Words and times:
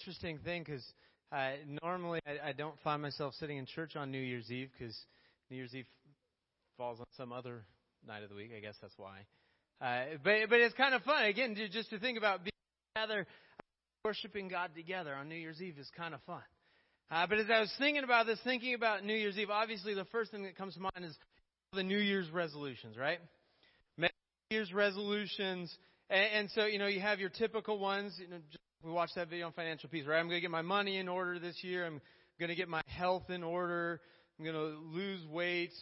interesting 0.00 0.38
thing 0.38 0.62
because 0.64 0.84
uh, 1.30 1.50
normally 1.82 2.20
I, 2.26 2.48
I 2.48 2.52
don't 2.52 2.78
find 2.82 3.02
myself 3.02 3.34
sitting 3.38 3.58
in 3.58 3.66
church 3.66 3.96
on 3.96 4.10
New 4.10 4.18
Year's 4.18 4.50
Eve 4.50 4.70
because 4.78 4.96
New 5.50 5.58
Year's 5.58 5.74
Eve 5.74 5.84
falls 6.78 7.00
on 7.00 7.06
some 7.18 7.32
other 7.32 7.64
night 8.06 8.22
of 8.22 8.30
the 8.30 8.34
week. 8.34 8.50
I 8.56 8.60
guess 8.60 8.76
that's 8.80 8.94
why. 8.96 9.26
Uh, 9.80 10.16
but 10.24 10.48
but 10.48 10.60
it's 10.60 10.74
kind 10.74 10.94
of 10.94 11.02
fun 11.02 11.24
again 11.24 11.54
to, 11.54 11.68
just 11.68 11.90
to 11.90 11.98
think 11.98 12.16
about 12.16 12.44
being 12.44 12.52
together, 12.94 13.26
worshiping 14.04 14.48
God 14.48 14.70
together 14.74 15.14
on 15.14 15.28
New 15.28 15.34
Year's 15.34 15.60
Eve 15.60 15.76
is 15.78 15.90
kind 15.96 16.14
of 16.14 16.20
fun. 16.22 16.42
Uh, 17.10 17.26
but 17.26 17.38
as 17.38 17.46
I 17.52 17.60
was 17.60 17.72
thinking 17.78 18.04
about 18.04 18.26
this, 18.26 18.38
thinking 18.42 18.72
about 18.72 19.04
New 19.04 19.14
Year's 19.14 19.36
Eve, 19.36 19.50
obviously 19.50 19.92
the 19.92 20.06
first 20.06 20.30
thing 20.30 20.44
that 20.44 20.56
comes 20.56 20.74
to 20.74 20.80
mind 20.80 21.04
is 21.04 21.14
the 21.74 21.82
New 21.82 21.98
Year's 21.98 22.30
resolutions, 22.30 22.96
right? 22.96 23.18
New 23.98 24.08
Year's 24.50 24.72
resolutions, 24.72 25.76
and, 26.08 26.26
and 26.34 26.50
so 26.52 26.64
you 26.64 26.78
know 26.78 26.86
you 26.86 27.00
have 27.00 27.20
your 27.20 27.30
typical 27.30 27.78
ones. 27.78 28.14
You 28.18 28.28
know, 28.28 28.38
just, 28.50 28.64
we 28.84 28.90
watched 28.90 29.14
that 29.16 29.28
video 29.28 29.46
on 29.46 29.52
financial 29.52 29.88
peace, 29.88 30.06
right? 30.06 30.18
I'm 30.18 30.26
going 30.26 30.38
to 30.38 30.40
get 30.40 30.50
my 30.50 30.62
money 30.62 30.96
in 30.96 31.08
order 31.08 31.38
this 31.38 31.62
year. 31.62 31.86
I'm 31.86 32.00
going 32.38 32.48
to 32.48 32.54
get 32.54 32.68
my 32.68 32.82
health 32.86 33.28
in 33.28 33.42
order. 33.42 34.00
I'm 34.38 34.44
going 34.44 34.56
to 34.56 34.78
lose 34.96 35.24
weight. 35.26 35.72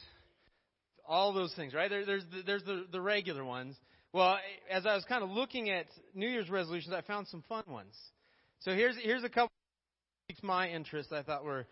All 1.07 1.33
those 1.33 1.55
things, 1.55 1.75
right? 1.75 1.89
There, 1.89 2.05
there's 2.05 2.25
the, 2.33 2.43
there's 2.45 2.65
the, 2.65 2.87
the 2.91 3.01
regular 3.01 3.45
ones. 3.45 3.77
Well, 4.13 4.39
as 4.71 4.85
I 4.85 4.95
was 4.95 5.05
kind 5.05 5.23
of 5.23 5.31
looking 5.31 5.71
at 5.71 5.87
New 6.15 6.29
Year's 6.29 6.51
resolutions, 6.51 6.95
I 6.95 7.03
found 7.03 7.29
some 7.29 7.45
fun 7.49 7.65
ones. 7.69 7.95
So 8.61 8.73
here's 8.73 8.97
here's 9.03 9.23
a 9.23 9.29
couple 9.29 9.53
that 10.29 10.35
piqued 10.35 10.43
my 10.43 10.69
interest. 10.69 11.13
I 11.13 11.23
thought 11.23 11.45
were 11.45 11.67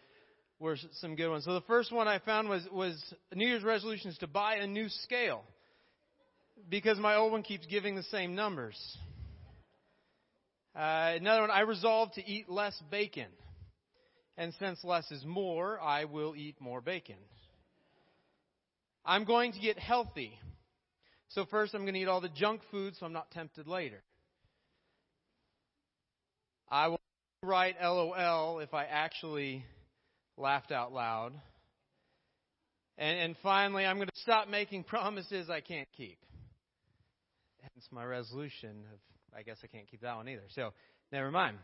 were 0.61 0.77
some 1.00 1.16
good 1.16 1.28
ones. 1.28 1.44
So 1.44 1.55
the 1.55 1.62
first 1.62 1.92
one 1.92 2.06
I 2.06 2.18
found 2.20 2.48
was 2.48 2.62
was 2.70 3.02
New 3.34 3.46
Year's 3.46 3.64
resolutions 3.64 4.16
to 4.18 4.27
buy 4.27 4.56
a 4.56 4.66
new 4.66 4.88
scale 4.88 5.42
because 6.68 6.98
my 6.98 7.16
old 7.16 7.33
one 7.33 7.42
keeps 7.42 7.66
giving 7.66 7.96
the 7.96 8.02
same 8.05 8.34
numbers. 8.34 8.77
Uh, 10.77 11.14
another 11.16 11.41
one, 11.41 11.50
I 11.50 11.60
resolved 11.60 12.14
to 12.14 12.28
eat 12.28 12.50
less 12.50 12.78
bacon, 12.91 13.28
and 14.36 14.52
since 14.58 14.84
less 14.84 15.10
is 15.10 15.24
more, 15.24 15.80
I 15.80 16.05
will 16.05 16.36
eat 16.36 16.60
more 16.60 16.83
bacon. 16.83 17.16
I'm 19.05 19.24
going 19.24 19.52
to 19.52 19.60
get 19.60 19.78
healthy. 19.78 20.38
So 21.28 21.46
first 21.46 21.74
I'm 21.74 21.83
going 21.83 21.94
to 21.94 22.00
eat 22.00 22.08
all 22.08 22.20
the 22.20 22.28
junk 22.28 22.60
food 22.70 22.94
so 22.98 23.06
I'm 23.06 23.12
not 23.12 23.30
tempted 23.30 23.66
later. 23.66 24.02
I 26.68 26.88
will 26.88 27.00
write 27.42 27.77
LOL 27.80 28.58
if 28.58 28.74
I 28.74 28.84
actually 28.84 29.64
laughed 30.36 30.72
out 30.72 30.92
loud. 30.92 31.33
And, 32.98 33.18
and 33.18 33.36
finally, 33.42 33.84
I'm 33.84 33.96
going 33.96 34.08
to 34.08 34.20
stop 34.20 34.48
making 34.48 34.84
promises 34.84 35.48
I 35.48 35.61
can't 35.61 35.88
keep. 35.96 36.18
Hence 37.61 37.86
my 37.90 38.05
resolution 38.05 38.84
of, 38.92 38.98
I 39.37 39.42
guess 39.42 39.59
I 39.62 39.67
can't 39.67 39.89
keep 39.89 40.01
that 40.01 40.17
one 40.17 40.29
either. 40.29 40.45
So, 40.55 40.70
never 41.12 41.31
mind. 41.31 41.59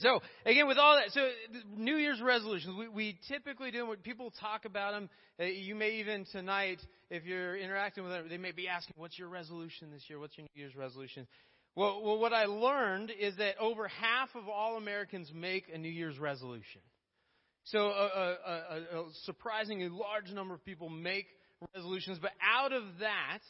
So, 0.00 0.20
again, 0.46 0.66
with 0.66 0.78
all 0.78 0.96
that, 0.96 1.12
so 1.12 1.28
New 1.76 1.96
Year's 1.96 2.20
resolutions, 2.22 2.74
we, 2.78 2.88
we 2.88 3.18
typically 3.28 3.70
do 3.70 3.86
them 3.86 3.96
people 4.02 4.32
talk 4.40 4.64
about 4.64 4.92
them. 4.92 5.10
Uh, 5.38 5.44
you 5.44 5.74
may 5.74 5.96
even 5.96 6.24
tonight, 6.32 6.80
if 7.10 7.24
you're 7.24 7.56
interacting 7.56 8.04
with 8.04 8.12
them, 8.12 8.26
they 8.28 8.38
may 8.38 8.52
be 8.52 8.66
asking, 8.66 8.94
what's 8.96 9.18
your 9.18 9.28
resolution 9.28 9.90
this 9.90 10.02
year? 10.08 10.18
What's 10.18 10.38
your 10.38 10.46
New 10.54 10.60
Year's 10.60 10.74
resolution? 10.74 11.26
Well, 11.76 12.02
well, 12.02 12.18
what 12.18 12.32
I 12.32 12.46
learned 12.46 13.12
is 13.18 13.36
that 13.36 13.58
over 13.58 13.88
half 13.88 14.30
of 14.34 14.48
all 14.48 14.76
Americans 14.76 15.30
make 15.34 15.64
a 15.72 15.78
New 15.78 15.90
Year's 15.90 16.18
resolution. 16.18 16.80
So 17.64 17.78
a, 17.78 18.36
a, 18.46 19.00
a 19.00 19.04
surprisingly 19.24 19.88
large 19.88 20.32
number 20.32 20.54
of 20.54 20.64
people 20.64 20.88
make 20.88 21.26
resolutions, 21.74 22.18
but 22.20 22.32
out 22.42 22.72
of 22.72 22.84
that, 23.00 23.40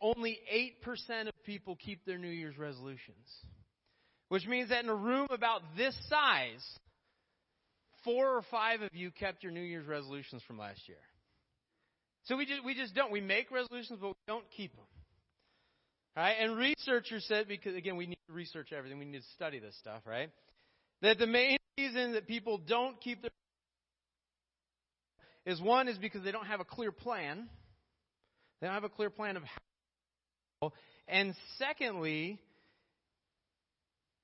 only 0.00 0.38
8% 0.86 1.28
of 1.28 1.34
people 1.44 1.76
keep 1.76 2.04
their 2.04 2.18
New 2.18 2.28
Year's 2.28 2.58
resolutions. 2.58 3.26
Which 4.28 4.46
means 4.46 4.70
that 4.70 4.84
in 4.84 4.90
a 4.90 4.94
room 4.94 5.26
about 5.30 5.62
this 5.76 5.96
size, 6.08 6.64
four 8.04 8.28
or 8.28 8.42
five 8.50 8.82
of 8.82 8.90
you 8.92 9.10
kept 9.10 9.42
your 9.42 9.52
New 9.52 9.60
Year's 9.60 9.86
resolutions 9.86 10.42
from 10.46 10.58
last 10.58 10.80
year. 10.86 10.98
So 12.24 12.36
we 12.36 12.46
just, 12.46 12.64
we 12.64 12.74
just 12.74 12.94
don't. 12.94 13.10
We 13.10 13.20
make 13.20 13.50
resolutions, 13.50 13.98
but 14.00 14.08
we 14.08 14.14
don't 14.26 14.44
keep 14.56 14.74
them. 14.76 14.84
Right? 16.16 16.36
And 16.40 16.56
researchers 16.56 17.24
said, 17.26 17.48
because 17.48 17.74
again, 17.74 17.96
we 17.96 18.06
need 18.06 18.18
to 18.28 18.32
research 18.32 18.72
everything, 18.76 18.98
we 18.98 19.04
need 19.04 19.18
to 19.18 19.24
study 19.34 19.58
this 19.58 19.76
stuff, 19.78 20.02
right? 20.06 20.30
That 21.02 21.18
the 21.18 21.26
main 21.26 21.56
reason 21.78 22.12
that 22.12 22.26
people 22.26 22.58
don't 22.58 23.00
keep 23.00 23.22
their 23.22 23.30
is 25.46 25.60
one 25.60 25.88
is 25.88 25.96
because 25.98 26.22
they 26.22 26.32
don't 26.32 26.46
have 26.46 26.60
a 26.60 26.64
clear 26.64 26.92
plan. 26.92 27.48
They 28.60 28.66
don't 28.66 28.74
have 28.74 28.84
a 28.84 28.90
clear 28.90 29.10
plan 29.10 29.36
of 29.36 29.42
how. 29.42 29.69
And 31.08 31.34
secondly, 31.58 32.38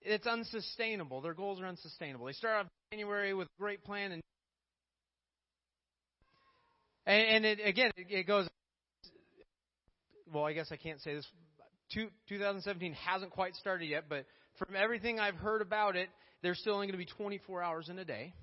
it's 0.02 0.26
unsustainable. 0.26 1.20
Their 1.20 1.34
goals 1.34 1.60
are 1.60 1.66
unsustainable. 1.66 2.26
They 2.26 2.32
start 2.32 2.64
off 2.64 2.66
January 2.92 3.34
with 3.34 3.48
a 3.48 3.60
great 3.60 3.84
plan 3.84 4.12
and 4.12 4.22
and, 7.08 7.44
it, 7.44 7.60
again, 7.64 7.92
it 7.96 8.26
goes. 8.26 8.48
Well, 10.32 10.44
I 10.44 10.52
guess 10.54 10.68
I 10.72 10.76
can't 10.76 11.00
say 11.00 11.14
this 11.14 11.26
2017 11.92 12.94
hasn't 12.94 13.30
quite 13.30 13.54
started 13.54 13.86
yet, 13.86 14.06
but 14.08 14.24
from 14.58 14.74
everything 14.74 15.20
I've 15.20 15.36
heard 15.36 15.62
about 15.62 15.94
it, 15.94 16.08
there's 16.42 16.58
still 16.58 16.74
only 16.74 16.88
going 16.88 16.98
to 16.98 17.04
be 17.04 17.10
24 17.16 17.62
hours 17.62 17.88
in 17.88 17.98
a 18.00 18.04
day, 18.04 18.34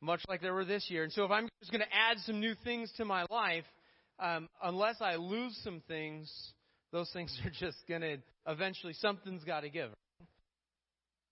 much 0.00 0.22
like 0.28 0.40
there 0.40 0.54
were 0.54 0.64
this 0.64 0.86
year. 0.88 1.04
And 1.04 1.12
so 1.12 1.24
if 1.24 1.30
I'm 1.30 1.46
just 1.60 1.70
going 1.70 1.82
to 1.82 1.94
add 1.94 2.16
some 2.24 2.40
new 2.40 2.54
things 2.64 2.90
to 2.96 3.04
my 3.04 3.26
life, 3.30 3.64
um, 4.18 4.48
unless 4.62 4.96
I 5.00 5.16
lose 5.16 5.58
some 5.62 5.82
things, 5.88 6.32
those 6.92 7.10
things 7.12 7.36
are 7.44 7.50
just 7.50 7.78
going 7.88 8.02
to 8.02 8.18
eventually 8.46 8.92
something's 8.94 9.44
got 9.44 9.60
to 9.60 9.70
give. 9.70 9.90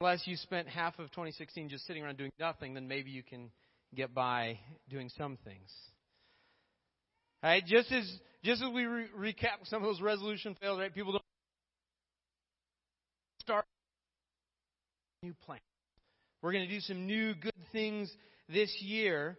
Unless 0.01 0.27
you 0.27 0.37
spent 0.37 0.67
half 0.69 0.99
of 0.99 1.11
2016 1.11 1.69
just 1.69 1.87
sitting 1.87 2.03
around 2.03 2.19
doing 2.19 2.33
nothing, 2.41 2.75
then 2.75 2.89
maybe 2.89 3.11
you 3.11 3.23
can 3.23 3.51
get 3.95 4.13
by 4.13 4.59
doing 4.89 5.09
some 5.17 5.39
things. 5.45 5.71
All 7.43 7.51
right, 7.51 7.65
just 7.65 7.91
as 7.93 8.11
just 8.43 8.63
as 8.63 8.69
we 8.73 8.85
re- 8.85 9.07
recap 9.17 9.65
some 9.65 9.83
of 9.83 9.89
those 9.89 10.01
resolution 10.01 10.57
fails, 10.61 10.79
right? 10.79 10.93
People 10.93 11.13
don't 11.13 11.23
start 13.41 13.65
new 15.23 15.35
plan. 15.45 15.61
We're 16.43 16.53
going 16.53 16.67
to 16.67 16.73
do 16.73 16.81
some 16.81 17.07
new 17.07 17.35
good 17.35 17.53
things 17.71 18.13
this 18.49 18.75
year. 18.81 19.39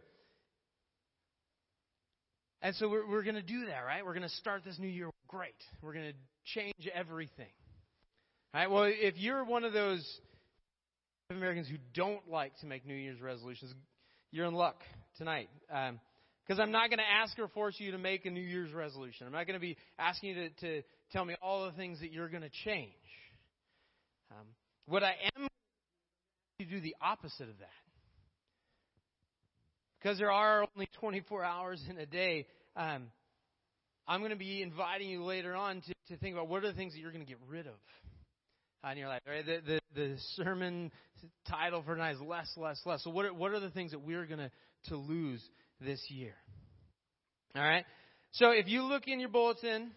And 2.63 2.73
so 2.77 2.87
we're, 2.87 3.05
we're 3.05 3.23
going 3.23 3.35
to 3.35 3.41
do 3.41 3.65
that, 3.65 3.81
right? 3.81 4.05
We're 4.05 4.13
going 4.13 4.23
to 4.23 4.35
start 4.35 4.63
this 4.63 4.79
new 4.79 4.87
year 4.87 5.09
great. 5.27 5.53
We're 5.81 5.93
going 5.93 6.13
to 6.13 6.17
change 6.45 6.89
everything. 6.95 7.51
All 8.53 8.61
right? 8.61 8.71
Well, 8.71 8.85
if 8.85 9.17
you're 9.17 9.43
one 9.43 9.65
of 9.65 9.73
those 9.73 10.01
Americans 11.29 11.67
who 11.67 11.75
don't 11.93 12.29
like 12.29 12.57
to 12.61 12.65
make 12.65 12.85
New 12.85 12.95
Year's 12.95 13.19
resolutions, 13.19 13.73
you're 14.31 14.45
in 14.45 14.53
luck 14.53 14.77
tonight. 15.17 15.49
Um, 15.69 15.99
because 16.47 16.59
I'm 16.59 16.71
not 16.71 16.89
going 16.89 16.99
to 16.99 17.09
ask 17.21 17.37
or 17.37 17.47
force 17.49 17.75
you 17.77 17.91
to 17.91 17.97
make 17.97 18.25
a 18.25 18.29
New 18.29 18.41
Year's 18.41 18.73
resolution. 18.73 19.27
I'm 19.27 19.33
not 19.33 19.45
going 19.45 19.59
to 19.59 19.61
be 19.61 19.77
asking 19.99 20.29
you 20.29 20.35
to, 20.35 20.49
to 20.49 20.81
tell 21.11 21.25
me 21.25 21.35
all 21.41 21.65
the 21.65 21.71
things 21.73 21.99
that 21.99 22.11
you're 22.11 22.29
going 22.29 22.43
to 22.43 22.51
change. 22.65 22.91
Um, 24.31 24.47
what 24.85 25.03
I 25.03 25.15
am 25.35 25.47
going 25.47 25.49
to 26.59 26.65
do 26.65 26.81
the 26.81 26.95
opposite 27.01 27.49
of 27.49 27.59
that. 27.59 27.82
Because 30.03 30.17
there 30.17 30.31
are 30.31 30.65
only 30.75 30.89
24 30.99 31.45
hours 31.45 31.81
in 31.89 31.97
a 31.97 32.05
day, 32.05 32.45
um, 32.75 33.03
I'm 34.05 34.19
going 34.19 34.31
to 34.31 34.37
be 34.37 34.61
inviting 34.61 35.09
you 35.09 35.23
later 35.23 35.55
on 35.55 35.81
to, 35.81 35.93
to 36.09 36.17
think 36.17 36.35
about 36.35 36.49
what 36.49 36.63
are 36.63 36.67
the 36.67 36.73
things 36.73 36.93
that 36.93 36.99
you're 36.99 37.13
going 37.13 37.23
to 37.23 37.29
get 37.29 37.39
rid 37.47 37.67
of 37.67 38.91
in 38.91 38.97
your 38.97 39.07
life. 39.07 39.21
Right? 39.25 39.45
The, 39.45 39.59
the, 39.65 39.79
the 39.95 40.15
sermon 40.35 40.91
title 41.49 41.83
for 41.85 41.95
tonight 41.95 42.15
is 42.15 42.21
less, 42.21 42.51
less, 42.57 42.81
less. 42.85 43.01
So 43.03 43.11
what 43.11 43.25
are, 43.25 43.33
what 43.33 43.51
are 43.53 43.61
the 43.61 43.69
things 43.69 43.91
that 43.91 44.01
we're 44.01 44.25
going 44.25 44.39
to, 44.39 44.51
to 44.89 44.97
lose 44.97 45.41
this 45.79 46.01
year. 46.09 46.33
All 47.55 47.63
right? 47.63 47.85
So 48.31 48.49
if 48.51 48.67
you 48.67 48.83
look 48.83 49.07
in 49.07 49.19
your 49.19 49.29
bulletin, 49.29 49.91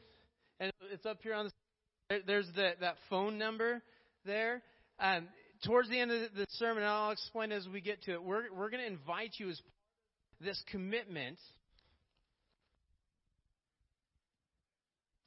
and 0.60 0.72
it's 0.92 1.06
up 1.06 1.18
here 1.22 1.34
on 1.34 1.46
the 1.46 2.22
there's 2.26 2.46
the, 2.54 2.72
that 2.80 2.94
phone 3.10 3.38
number 3.38 3.82
there. 4.24 4.62
Um, 5.00 5.26
towards 5.64 5.88
the 5.88 5.98
end 5.98 6.12
of 6.12 6.20
the 6.36 6.46
sermon, 6.50 6.84
I'll 6.84 7.10
explain 7.10 7.50
as 7.50 7.66
we 7.66 7.80
get 7.80 8.02
to 8.04 8.12
it. 8.12 8.22
We're, 8.22 8.44
we're 8.56 8.70
going 8.70 8.82
to 8.82 8.86
invite 8.86 9.32
you 9.38 9.50
as 9.50 9.60
this 10.40 10.62
commitment. 10.70 11.38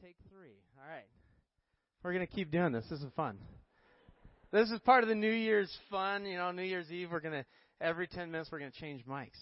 Take 0.01 0.15
three. 0.29 0.57
All 0.77 0.89
right. 0.89 1.07
We're 2.03 2.13
going 2.13 2.25
to 2.25 2.33
keep 2.33 2.51
doing 2.51 2.71
this. 2.71 2.85
This 2.89 3.01
is 3.01 3.11
fun. 3.15 3.37
This 4.51 4.71
is 4.71 4.79
part 4.79 5.03
of 5.03 5.09
the 5.09 5.15
New 5.15 5.31
Year's 5.31 5.75
fun. 5.89 6.25
You 6.25 6.37
know, 6.37 6.51
New 6.51 6.63
Year's 6.63 6.89
Eve, 6.91 7.09
we're 7.11 7.19
going 7.19 7.43
to, 7.43 7.45
every 7.81 8.07
10 8.07 8.31
minutes, 8.31 8.49
we're 8.51 8.59
going 8.59 8.71
to 8.71 8.79
change 8.79 9.05
mics. 9.05 9.37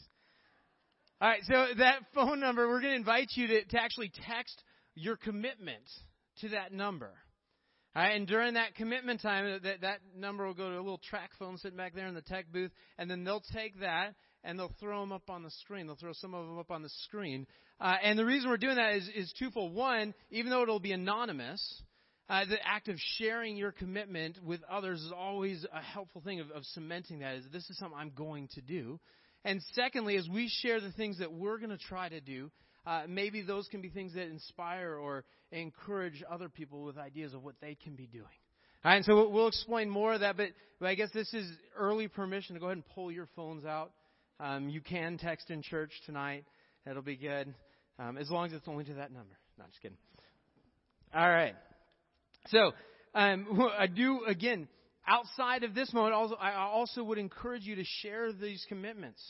All 1.22 1.30
right, 1.30 1.42
so 1.44 1.66
that 1.78 2.00
phone 2.14 2.40
number, 2.40 2.68
we're 2.68 2.82
going 2.82 2.94
to 2.94 2.98
invite 2.98 3.30
you 3.36 3.48
to, 3.48 3.66
to 3.66 3.82
actually 3.82 4.12
text 4.28 4.62
your 4.96 5.16
commitment 5.18 5.84
to 6.42 6.50
that 6.50 6.72
number. 6.72 7.12
All 7.96 8.04
right, 8.04 8.16
and 8.16 8.28
during 8.28 8.56
that 8.56 8.76
commitment 8.76 9.22
time, 9.22 9.60
that, 9.64 9.82
that 9.82 10.00
number 10.16 10.46
will 10.46 10.54
go 10.54 10.70
to 10.70 10.76
a 10.76 10.78
little 10.78 11.02
TracFone 11.12 11.60
sitting 11.60 11.78
back 11.78 11.96
there 11.96 12.08
in 12.08 12.14
the 12.14 12.22
tech 12.22 12.46
booth, 12.52 12.72
and 13.00 13.10
then 13.10 13.24
they'll 13.24 13.44
take 13.54 13.80
that 13.80 14.14
and 14.48 14.58
they'll 14.58 14.74
throw 14.80 15.02
them 15.02 15.12
up 15.12 15.30
on 15.30 15.44
the 15.44 15.52
screen. 15.52 15.88
They'll 15.88 15.98
throw 15.98 16.14
some 16.14 16.34
of 16.34 16.48
them 16.48 16.58
up 16.58 16.72
on 16.72 16.82
the 16.82 16.90
screen. 17.04 17.46
Uh, 17.82 17.96
and 18.02 18.18
the 18.18 18.26
reason 18.26 18.50
we're 18.50 18.56
doing 18.56 18.78
that 18.78 18.96
is, 18.96 19.10
is 19.14 19.34
twofold. 19.38 19.76
One, 19.76 20.14
even 20.32 20.50
though 20.50 20.64
it'll 20.64 20.80
be 20.80 20.94
anonymous, 20.94 21.84
uh, 22.30 22.46
the 22.46 22.58
act 22.66 22.88
of 22.88 22.96
sharing 23.18 23.58
your 23.58 23.74
commitment 23.74 24.40
with 24.42 24.62
others 24.72 25.02
is 25.02 25.12
always 25.16 25.66
a 25.74 25.82
helpful 25.82 26.22
thing 26.22 26.40
of, 26.40 26.50
of 26.52 26.64
cementing 26.64 27.20
that. 27.20 27.36
Is 27.36 27.44
this 27.52 27.70
is 27.70 27.78
something 27.78 28.00
I'm 28.00 28.14
going 28.16 28.48
to 28.56 28.62
do. 28.62 29.02
And 29.44 29.62
secondly, 29.74 30.16
as 30.16 30.28
we 30.30 30.50
share 30.62 30.80
the 30.80 30.94
things 30.94 31.20
that 31.20 31.32
we're 31.32 31.58
going 31.58 31.70
to 31.70 31.78
try 31.78 32.08
to 32.08 32.22
do, 32.22 32.50
uh, 32.86 33.04
maybe 33.08 33.42
those 33.42 33.68
can 33.68 33.82
be 33.82 33.90
things 33.90 34.14
that 34.14 34.28
inspire 34.28 34.96
or 34.96 35.26
encourage 35.52 36.24
other 36.32 36.48
people 36.48 36.84
with 36.84 36.98
ideas 36.98 37.34
of 37.34 37.44
what 37.44 37.56
they 37.60 37.76
can 37.76 37.96
be 37.96 38.08
doing. 38.08 38.24
All 38.86 38.92
right, 38.92 38.96
and 38.96 39.06
so 39.06 39.28
we'll 39.28 39.50
explain 39.50 39.90
more 39.90 40.14
of 40.14 40.22
that, 40.22 40.38
but, 40.38 40.50
but 40.80 40.88
I 40.88 40.96
guess 40.96 41.10
this 41.14 41.34
is 41.34 41.52
early 41.78 42.08
permission 42.08 42.56
to 42.56 42.62
go 42.62 42.68
ahead 42.68 42.78
and 42.78 42.86
pull 42.96 43.12
your 43.12 43.28
phones 43.36 43.66
out. 43.66 43.92
Um, 44.40 44.70
you 44.70 44.82
can 44.82 45.18
text 45.18 45.50
in 45.50 45.62
church 45.62 45.92
tonight. 46.06 46.46
That'll 46.86 47.02
be 47.02 47.18
good, 47.18 47.54
um, 48.00 48.18
as 48.18 48.30
long 48.30 48.48
as 48.48 48.54
it's 48.54 48.68
only 48.68 48.84
to 48.86 48.94
that 48.96 49.12
number. 49.12 49.38
No, 49.58 49.66
just 49.66 49.82
kidding. 49.82 49.98
All 51.14 51.30
right. 51.30 51.56
So, 52.48 52.72
um, 53.16 53.70
I 53.80 53.88
do, 53.88 54.22
again, 54.28 54.68
outside 55.08 55.64
of 55.64 55.74
this 55.74 55.92
moment, 55.94 56.14
also, 56.14 56.36
I 56.36 56.54
also 56.54 57.04
would 57.04 57.18
encourage 57.18 57.64
you 57.64 57.76
to 57.76 57.84
share 58.02 58.32
these 58.32 58.66
commitments 58.70 59.22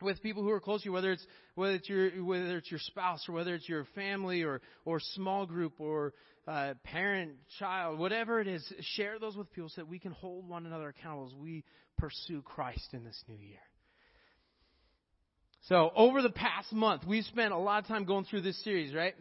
with 0.00 0.22
people 0.22 0.42
who 0.42 0.50
are 0.50 0.60
close 0.60 0.82
to 0.82 0.86
you, 0.86 0.92
whether 0.92 1.12
it's 1.12 1.24
whether 1.54 1.74
it's 1.74 1.88
your 1.88 2.10
whether 2.24 2.56
it's 2.56 2.70
your 2.70 2.80
spouse 2.80 3.24
or 3.28 3.32
whether 3.32 3.54
it's 3.54 3.68
your 3.68 3.84
family 3.94 4.42
or 4.42 4.60
or 4.84 4.98
small 5.14 5.46
group 5.46 5.74
or 5.78 6.12
uh, 6.48 6.74
parent, 6.82 7.32
child, 7.58 7.98
whatever 7.98 8.40
it 8.40 8.48
is. 8.48 8.64
Share 8.96 9.18
those 9.18 9.36
with 9.36 9.52
people 9.52 9.68
so 9.68 9.82
that 9.82 9.88
we 9.88 9.98
can 9.98 10.12
hold 10.12 10.48
one 10.48 10.66
another 10.66 10.88
accountable 10.88 11.26
as 11.26 11.34
we 11.34 11.64
pursue 11.98 12.42
Christ 12.42 12.88
in 12.92 13.04
this 13.04 13.22
new 13.28 13.36
year. 13.36 13.60
So 15.68 15.92
over 15.94 16.22
the 16.22 16.30
past 16.30 16.72
month, 16.72 17.02
we've 17.06 17.24
spent 17.24 17.52
a 17.52 17.58
lot 17.58 17.82
of 17.82 17.88
time 17.88 18.04
going 18.04 18.24
through 18.24 18.42
this 18.42 18.62
series, 18.64 18.94
right? 18.94 19.14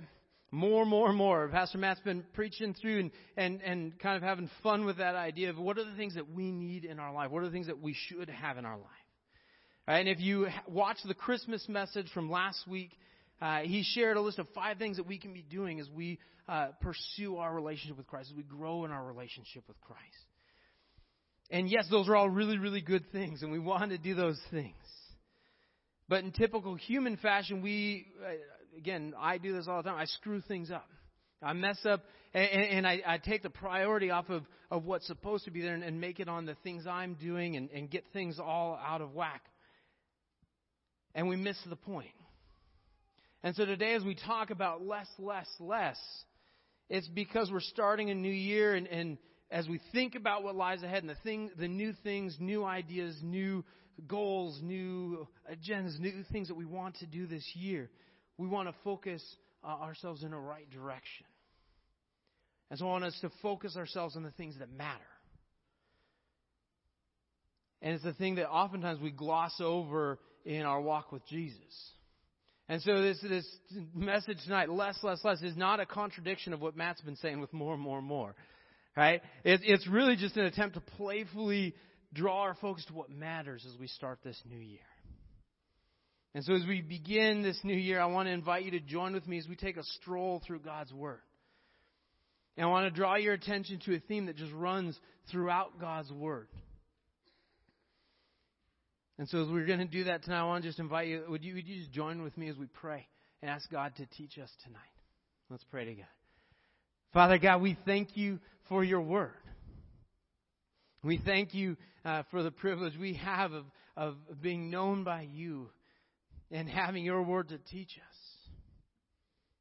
more, 0.52 0.86
more, 0.86 1.14
more. 1.14 1.48
Pastor 1.48 1.78
Matt's 1.78 2.02
been 2.02 2.24
preaching 2.34 2.74
through 2.74 3.00
and, 3.00 3.12
and, 3.38 3.62
and 3.62 4.00
kind 4.00 4.18
of 4.18 4.24
having 4.24 4.50
fun 4.62 4.86
with 4.86 4.98
that 4.98 5.16
idea 5.16 5.50
of 5.50 5.58
what 5.58 5.78
are 5.78 5.86
the 5.86 5.96
things 5.96 6.16
that 6.16 6.30
we 6.30 6.52
need 6.52 6.84
in 6.84 7.00
our 7.00 7.14
life? 7.14 7.32
What 7.32 7.42
are 7.42 7.46
the 7.46 7.52
things 7.52 7.68
that 7.68 7.82
we 7.82 7.96
should 8.08 8.30
have 8.30 8.58
in 8.58 8.66
our 8.66 8.76
life? 8.76 8.86
And 9.88 10.10
if 10.10 10.20
you 10.20 10.48
watch 10.68 10.98
the 11.06 11.14
Christmas 11.14 11.68
message 11.70 12.08
from 12.14 12.30
last 12.30 12.68
week, 12.68 12.92
uh, 13.42 13.62
he 13.62 13.84
shared 13.84 14.18
a 14.18 14.22
list 14.22 14.40
of 14.40 14.48
five 14.54 14.78
things 14.78 14.98
that 14.98 15.08
we 15.08 15.18
can 15.18 15.34
be 15.34 15.42
doing 15.42 15.80
as 15.80 15.90
we 15.90 16.20
uh, 16.50 16.68
pursue 16.82 17.38
our 17.38 17.54
relationship 17.54 17.98
with 17.98 18.08
Christ, 18.08 18.30
as 18.32 18.38
we 18.38 18.44
grow 18.44 18.84
in 18.84 18.92
our 18.92 19.04
relationship 19.04 19.64
with 19.68 19.80
Christ. 19.82 20.02
And 21.50 21.70
yes, 21.70 21.88
those 21.90 22.08
are 22.10 22.16
all 22.16 22.30
really, 22.30 22.58
really 22.58 22.82
good 22.82 23.10
things, 23.12 23.42
and 23.42 23.52
we 23.52 23.60
want 23.60 23.92
to 23.92 23.98
do 23.98 24.16
those 24.16 24.40
things. 24.52 24.76
But 26.12 26.26
in 26.26 26.34
typical 26.34 26.76
human 26.76 27.16
fashion, 27.16 27.62
we, 27.62 28.06
uh, 28.22 28.32
again, 28.78 29.14
I 29.18 29.38
do 29.38 29.56
this 29.56 29.70
all 29.70 29.82
the 29.82 29.88
time. 29.88 29.98
I 29.98 30.04
screw 30.04 30.42
things 30.42 30.70
up. 30.70 30.90
I 31.42 31.54
mess 31.54 31.78
up 31.86 32.04
and, 32.34 32.50
and 32.50 32.86
I, 32.86 33.02
I, 33.08 33.18
take 33.18 33.44
the 33.44 33.50
priority 33.50 34.12
off 34.12 34.30
of, 34.30 34.44
of 34.70 34.84
what's 34.84 35.08
supposed 35.08 35.46
to 35.46 35.52
be 35.52 35.62
there 35.62 35.74
and, 35.74 35.86
and 35.86 36.02
make 36.02 36.20
it 36.20 36.28
on 36.28 36.46
the 36.46 36.56
things 36.66 36.86
I'm 36.86 37.14
doing 37.14 37.56
and, 37.56 37.70
and 37.72 37.90
get 37.90 38.04
things 38.12 38.40
all 38.40 38.78
out 38.86 39.00
of 39.00 39.14
whack. 39.14 39.42
And 41.16 41.30
we 41.30 41.38
miss 41.38 41.56
the 41.70 41.78
point. 41.78 42.12
And 43.42 43.56
so 43.56 43.64
today, 43.64 43.94
as 43.94 44.04
we 44.04 44.14
talk 44.14 44.50
about 44.50 44.86
less, 44.86 45.08
less, 45.18 45.48
less, 45.62 45.98
it's 46.90 47.08
because 47.08 47.50
we're 47.50 47.62
starting 47.62 48.10
a 48.10 48.16
new 48.16 48.28
year, 48.28 48.76
and, 48.76 48.86
and 48.88 49.18
as 49.50 49.66
we 49.70 49.80
think 49.94 50.16
about 50.16 50.44
what 50.44 50.58
lies 50.58 50.84
ahead 50.84 51.04
and 51.04 51.10
the 51.10 51.16
thing, 51.24 51.52
the 51.58 51.70
new 51.70 51.94
things, 52.04 52.36
new 52.38 52.66
ideas, 52.66 53.18
new 53.24 53.64
goals, 54.08 54.60
new 54.62 55.28
agendas, 55.52 56.00
new 56.00 56.24
things 56.32 56.48
that 56.48 56.56
we 56.56 56.66
want 56.66 56.96
to 57.00 57.06
do 57.06 57.28
this 57.28 57.46
year, 57.56 57.90
we 58.38 58.48
want 58.48 58.68
to 58.68 58.76
focus 58.84 59.24
uh, 59.64 59.68
ourselves 59.68 60.24
in 60.24 60.32
the 60.32 60.38
right 60.38 60.70
direction. 60.72 61.26
And 62.70 62.80
so 62.80 62.86
I 62.86 62.90
want 62.90 63.04
us 63.04 63.18
to 63.22 63.30
focus 63.42 63.76
ourselves 63.76 64.16
on 64.16 64.24
the 64.24 64.32
things 64.32 64.58
that 64.60 64.72
matter. 64.72 65.00
And 67.82 67.94
it's 67.94 68.04
the 68.04 68.14
thing 68.14 68.36
that 68.36 68.50
oftentimes 68.50 69.02
we 69.02 69.12
gloss 69.12 69.60
over 69.60 70.20
in 70.46 70.62
our 70.62 70.80
walk 70.80 71.12
with 71.12 71.26
Jesus. 71.28 71.92
And 72.70 72.82
so 72.82 73.02
this 73.02 73.20
this 73.22 73.46
message 73.94 74.38
tonight, 74.46 74.70
less, 74.70 74.98
less, 75.04 75.20
less, 75.26 75.42
is 75.42 75.58
not 75.58 75.80
a 75.80 75.86
contradiction 75.86 76.54
of 76.54 76.62
what 76.62 76.78
Matt's 76.78 77.02
been 77.02 77.18
saying 77.18 77.42
with 77.42 77.52
more, 77.52 77.78
more, 77.78 78.02
more. 78.02 78.36
Right? 78.96 79.22
It, 79.44 79.62
it's 79.64 79.88
really 79.88 80.16
just 80.16 80.38
an 80.38 80.46
attempt 80.46 80.76
to 80.76 80.82
playfully 80.82 81.76
draw 82.14 82.42
our 82.42 82.56
focus 82.56 82.86
to 82.86 82.94
what 82.94 83.10
matters 83.10 83.66
as 83.72 83.80
we 83.80 83.88
start 83.88 84.20
this 84.24 84.42
new 84.50 84.60
year. 84.60 84.80
And 86.34 86.44
so 86.44 86.54
as 86.54 86.66
we 86.66 86.82
begin 86.82 87.42
this 87.42 87.60
new 87.64 87.76
year, 87.76 88.00
I 88.00 88.06
want 88.06 88.28
to 88.28 88.32
invite 88.32 88.64
you 88.64 88.72
to 88.72 88.80
join 88.80 89.14
with 89.14 89.28
me 89.28 89.38
as 89.38 89.48
we 89.48 89.56
take 89.56 89.78
a 89.78 89.84
stroll 90.02 90.42
through 90.46 90.60
God's 90.60 90.94
Word. 90.94 91.22
And 92.56 92.66
I 92.66 92.70
want 92.70 92.86
to 92.86 92.92
draw 92.92 93.16
your 93.16 93.34
attention 93.34 93.80
to 93.86 93.96
a 93.96 94.00
theme 94.00 94.28
that 94.28 94.38
just 94.38 94.54
runs 94.54 94.98
throughout 95.30 95.80
God's 95.80 96.12
Word. 96.12 96.48
And 99.18 99.28
so 99.28 99.44
as 99.44 99.50
we're 99.50 99.66
going 99.66 99.80
to 99.80 99.86
do 99.86 100.06
that 100.06 100.24
tonight, 100.24 100.42
I 100.42 100.46
want 100.46 100.64
to 100.64 100.70
just 100.70 100.80
invite 100.80 101.08
you, 101.08 101.24
would 101.28 101.44
you, 101.44 101.56
would 101.56 101.68
you 101.68 101.80
just 101.80 101.92
join 101.92 102.24
with 102.24 102.38
me 102.38 102.50
as 102.50 102.58
we 102.58 102.66
pray 102.66 103.08
and 103.42 103.52
ask 103.52 103.70
God 103.70 103.94
to 103.98 104.06
teach 104.18 104.38
us 104.38 104.50
tonight? 104.64 104.80
Let's 105.50 105.66
pray 105.66 105.86
together. 105.86 106.08
Father 107.14 107.38
God, 107.38 107.62
we 107.62 107.78
thank 107.86 108.16
you 108.16 108.40
for 108.70 108.84
your 108.84 109.02
Word. 109.02 109.34
We 111.04 111.18
thank 111.18 111.54
you 111.54 111.76
uh, 112.06 112.24
for 112.32 112.44
the 112.44 112.52
privilege 112.52 112.94
we 113.00 113.16
have 113.16 113.52
of, 113.54 113.66
of 113.96 114.16
being 114.42 114.70
known 114.70 115.04
by 115.04 115.28
you 115.32 115.70
and 116.52 116.70
having 116.70 117.04
your 117.04 117.24
word 117.24 117.50
to 117.50 117.58
teach 117.58 117.98
us. 117.98 118.18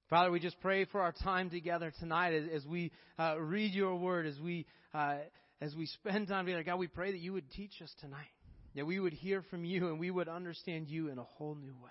Father, 0.09 0.31
we 0.31 0.41
just 0.41 0.61
pray 0.61 0.85
for 0.87 1.01
our 1.01 1.13
time 1.13 1.51
together 1.51 1.93
tonight 2.01 2.35
as, 2.35 2.45
as 2.53 2.67
we 2.67 2.91
uh, 3.19 3.39
read 3.39 3.73
your 3.73 3.95
word, 3.95 4.27
as 4.27 4.39
we 4.41 4.67
uh, 4.93 5.19
as 5.61 5.75
we 5.77 5.87
spend 5.87 6.27
time 6.29 6.47
together. 6.47 6.65
God, 6.65 6.79
we 6.79 6.89
pray 6.89 7.13
that 7.13 7.21
you 7.21 7.33
would 7.33 7.51
teach 7.53 7.81
us 7.83 7.95
tonight, 8.01 8.27
that 8.75 8.87
we 8.87 8.99
would 8.99 9.13
hear 9.13 9.43
from 9.51 9.65
you 9.65 9.89
and 9.89 10.01
we 10.01 10.11
would 10.11 10.29
understand 10.29 10.89
you 10.89 11.09
in 11.09 11.19
a 11.19 11.23
whole 11.23 11.55
new 11.55 11.75
way. 11.83 11.91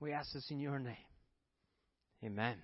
We 0.00 0.12
ask 0.12 0.32
this 0.32 0.46
in 0.50 0.60
your 0.60 0.78
name. 0.78 0.94
Amen. 2.24 2.56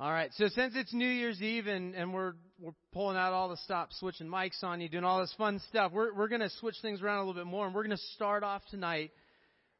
All 0.00 0.10
right, 0.10 0.30
so 0.36 0.48
since 0.48 0.72
it's 0.76 0.94
New 0.94 1.06
Year's 1.06 1.42
Eve 1.42 1.66
and, 1.66 1.94
and 1.94 2.14
we're 2.14 2.32
we're 2.58 2.72
pulling 2.90 3.18
out 3.18 3.34
all 3.34 3.50
the 3.50 3.58
stops, 3.58 4.00
switching 4.00 4.28
mics 4.28 4.64
on 4.64 4.80
you, 4.80 4.88
doing 4.88 5.04
all 5.04 5.20
this 5.20 5.34
fun 5.36 5.60
stuff, 5.68 5.92
we're 5.92 6.14
we're 6.14 6.28
to 6.28 6.48
switch 6.58 6.76
things 6.80 7.02
around 7.02 7.18
a 7.18 7.20
little 7.26 7.34
bit 7.34 7.44
more, 7.44 7.66
and 7.66 7.74
we're 7.74 7.86
to 7.86 7.98
start 8.14 8.42
off 8.42 8.62
tonight 8.70 9.10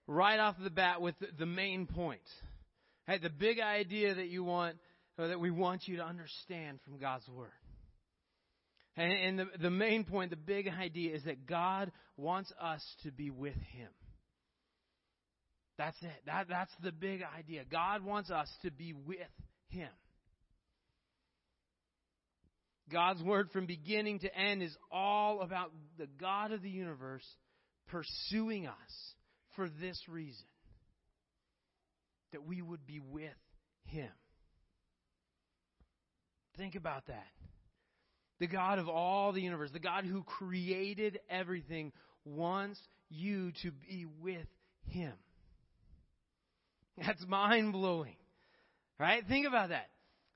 right 0.06 0.38
off 0.38 0.56
the 0.62 0.68
bat 0.68 1.00
with 1.00 1.18
the, 1.20 1.28
the 1.38 1.46
main 1.46 1.86
point, 1.86 2.20
hey, 3.06 3.16
the 3.16 3.30
big 3.30 3.60
idea 3.60 4.14
that 4.14 4.28
you 4.28 4.44
want 4.44 4.76
that 5.16 5.40
we 5.40 5.50
want 5.50 5.88
you 5.88 5.96
to 5.96 6.04
understand 6.04 6.80
from 6.84 6.98
God's 6.98 7.26
word. 7.26 7.48
And, 8.98 9.12
and 9.12 9.38
the 9.38 9.46
the 9.58 9.70
main 9.70 10.04
point, 10.04 10.28
the 10.28 10.36
big 10.36 10.68
idea, 10.68 11.14
is 11.14 11.24
that 11.24 11.46
God 11.46 11.90
wants 12.18 12.52
us 12.60 12.84
to 13.04 13.10
be 13.10 13.30
with 13.30 13.56
Him. 13.72 13.88
That's 15.78 15.96
it. 16.02 16.22
That 16.26 16.46
that's 16.46 16.72
the 16.82 16.92
big 16.92 17.22
idea. 17.38 17.62
God 17.72 18.04
wants 18.04 18.30
us 18.30 18.50
to 18.64 18.70
be 18.70 18.92
with 18.92 19.16
Him. 19.70 19.88
God's 22.90 23.22
word 23.22 23.50
from 23.50 23.66
beginning 23.66 24.20
to 24.20 24.34
end 24.34 24.62
is 24.62 24.76
all 24.90 25.40
about 25.40 25.72
the 25.98 26.08
God 26.20 26.52
of 26.52 26.62
the 26.62 26.70
universe 26.70 27.24
pursuing 27.88 28.66
us 28.66 29.14
for 29.56 29.68
this 29.80 30.00
reason 30.08 30.46
that 32.32 32.46
we 32.46 32.62
would 32.62 32.86
be 32.86 33.00
with 33.00 33.30
Him. 33.84 34.10
Think 36.56 36.74
about 36.74 37.06
that. 37.06 37.26
The 38.38 38.46
God 38.46 38.78
of 38.78 38.88
all 38.88 39.32
the 39.32 39.42
universe, 39.42 39.70
the 39.72 39.78
God 39.78 40.04
who 40.04 40.22
created 40.22 41.20
everything, 41.28 41.92
wants 42.24 42.80
you 43.08 43.52
to 43.62 43.70
be 43.70 44.06
with 44.22 44.46
Him. 44.86 45.12
That's 46.96 47.24
mind 47.26 47.72
blowing. 47.72 48.16
Right? 48.98 49.22
Think 49.26 49.46
about 49.46 49.70
that. 49.70 49.88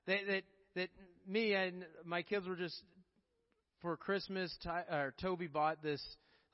That, 0.07 0.19
that, 0.27 0.43
that 0.75 0.89
me 1.27 1.53
and 1.53 1.85
my 2.03 2.21
kids 2.21 2.47
were 2.47 2.55
just 2.55 2.81
for 3.81 3.97
Christmas. 3.97 4.55
Ty, 4.63 4.83
or 4.89 5.13
Toby 5.21 5.47
bought 5.47 5.81
this 5.81 6.01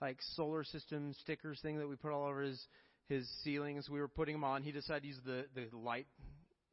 like 0.01 0.17
solar 0.35 0.63
system 0.63 1.13
stickers 1.21 1.59
thing 1.61 1.77
that 1.79 1.87
we 1.87 1.95
put 1.95 2.11
all 2.11 2.27
over 2.27 2.41
his 2.41 2.67
his 3.07 3.29
ceilings. 3.43 3.89
We 3.89 3.99
were 3.99 4.07
putting 4.07 4.35
them 4.35 4.43
on. 4.43 4.63
He 4.63 4.71
decided 4.71 5.03
to 5.03 5.07
use 5.07 5.19
the 5.25 5.45
the 5.55 5.77
light 5.77 6.07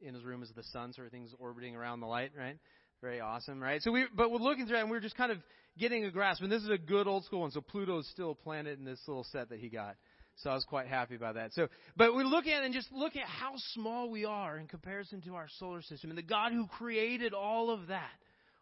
in 0.01 0.13
his 0.13 0.23
room 0.23 0.41
as 0.41 0.49
the 0.55 0.63
sun, 0.63 0.93
so 0.93 1.01
everything's 1.01 1.33
orbiting 1.39 1.75
around 1.75 1.99
the 1.99 2.07
light, 2.07 2.31
right? 2.37 2.57
Very 3.01 3.21
awesome, 3.21 3.61
right? 3.61 3.81
So 3.81 3.91
we, 3.91 4.05
but 4.13 4.29
we're 4.29 4.39
looking 4.39 4.67
through 4.67 4.77
it 4.77 4.81
and 4.81 4.89
we're 4.89 4.99
just 4.99 5.15
kind 5.15 5.31
of 5.31 5.37
getting 5.77 6.03
a 6.03 6.11
grasp. 6.11 6.43
And 6.43 6.51
this 6.51 6.63
is 6.63 6.69
a 6.69 6.77
good 6.77 7.07
old 7.07 7.23
school 7.23 7.41
one. 7.41 7.51
So 7.51 7.61
Pluto 7.61 7.99
is 7.99 8.09
still 8.09 8.31
a 8.31 8.35
planet 8.35 8.77
in 8.77 8.83
this 8.83 8.99
little 9.07 9.25
set 9.31 9.49
that 9.49 9.59
he 9.59 9.69
got. 9.69 9.95
So 10.43 10.49
I 10.49 10.53
was 10.53 10.63
quite 10.63 10.87
happy 10.87 11.15
about 11.15 11.35
that. 11.35 11.53
So, 11.53 11.67
but 11.97 12.15
we 12.15 12.23
look 12.23 12.47
at 12.47 12.63
and 12.63 12.73
just 12.73 12.91
look 12.93 13.17
at 13.17 13.25
how 13.25 13.53
small 13.73 14.09
we 14.09 14.23
are 14.23 14.57
in 14.57 14.67
comparison 14.67 15.21
to 15.23 15.35
our 15.35 15.47
solar 15.59 15.81
system. 15.81 16.11
And 16.11 16.17
the 16.17 16.23
God 16.23 16.53
who 16.53 16.65
created 16.67 17.33
all 17.33 17.71
of 17.71 17.87
that 17.87 18.09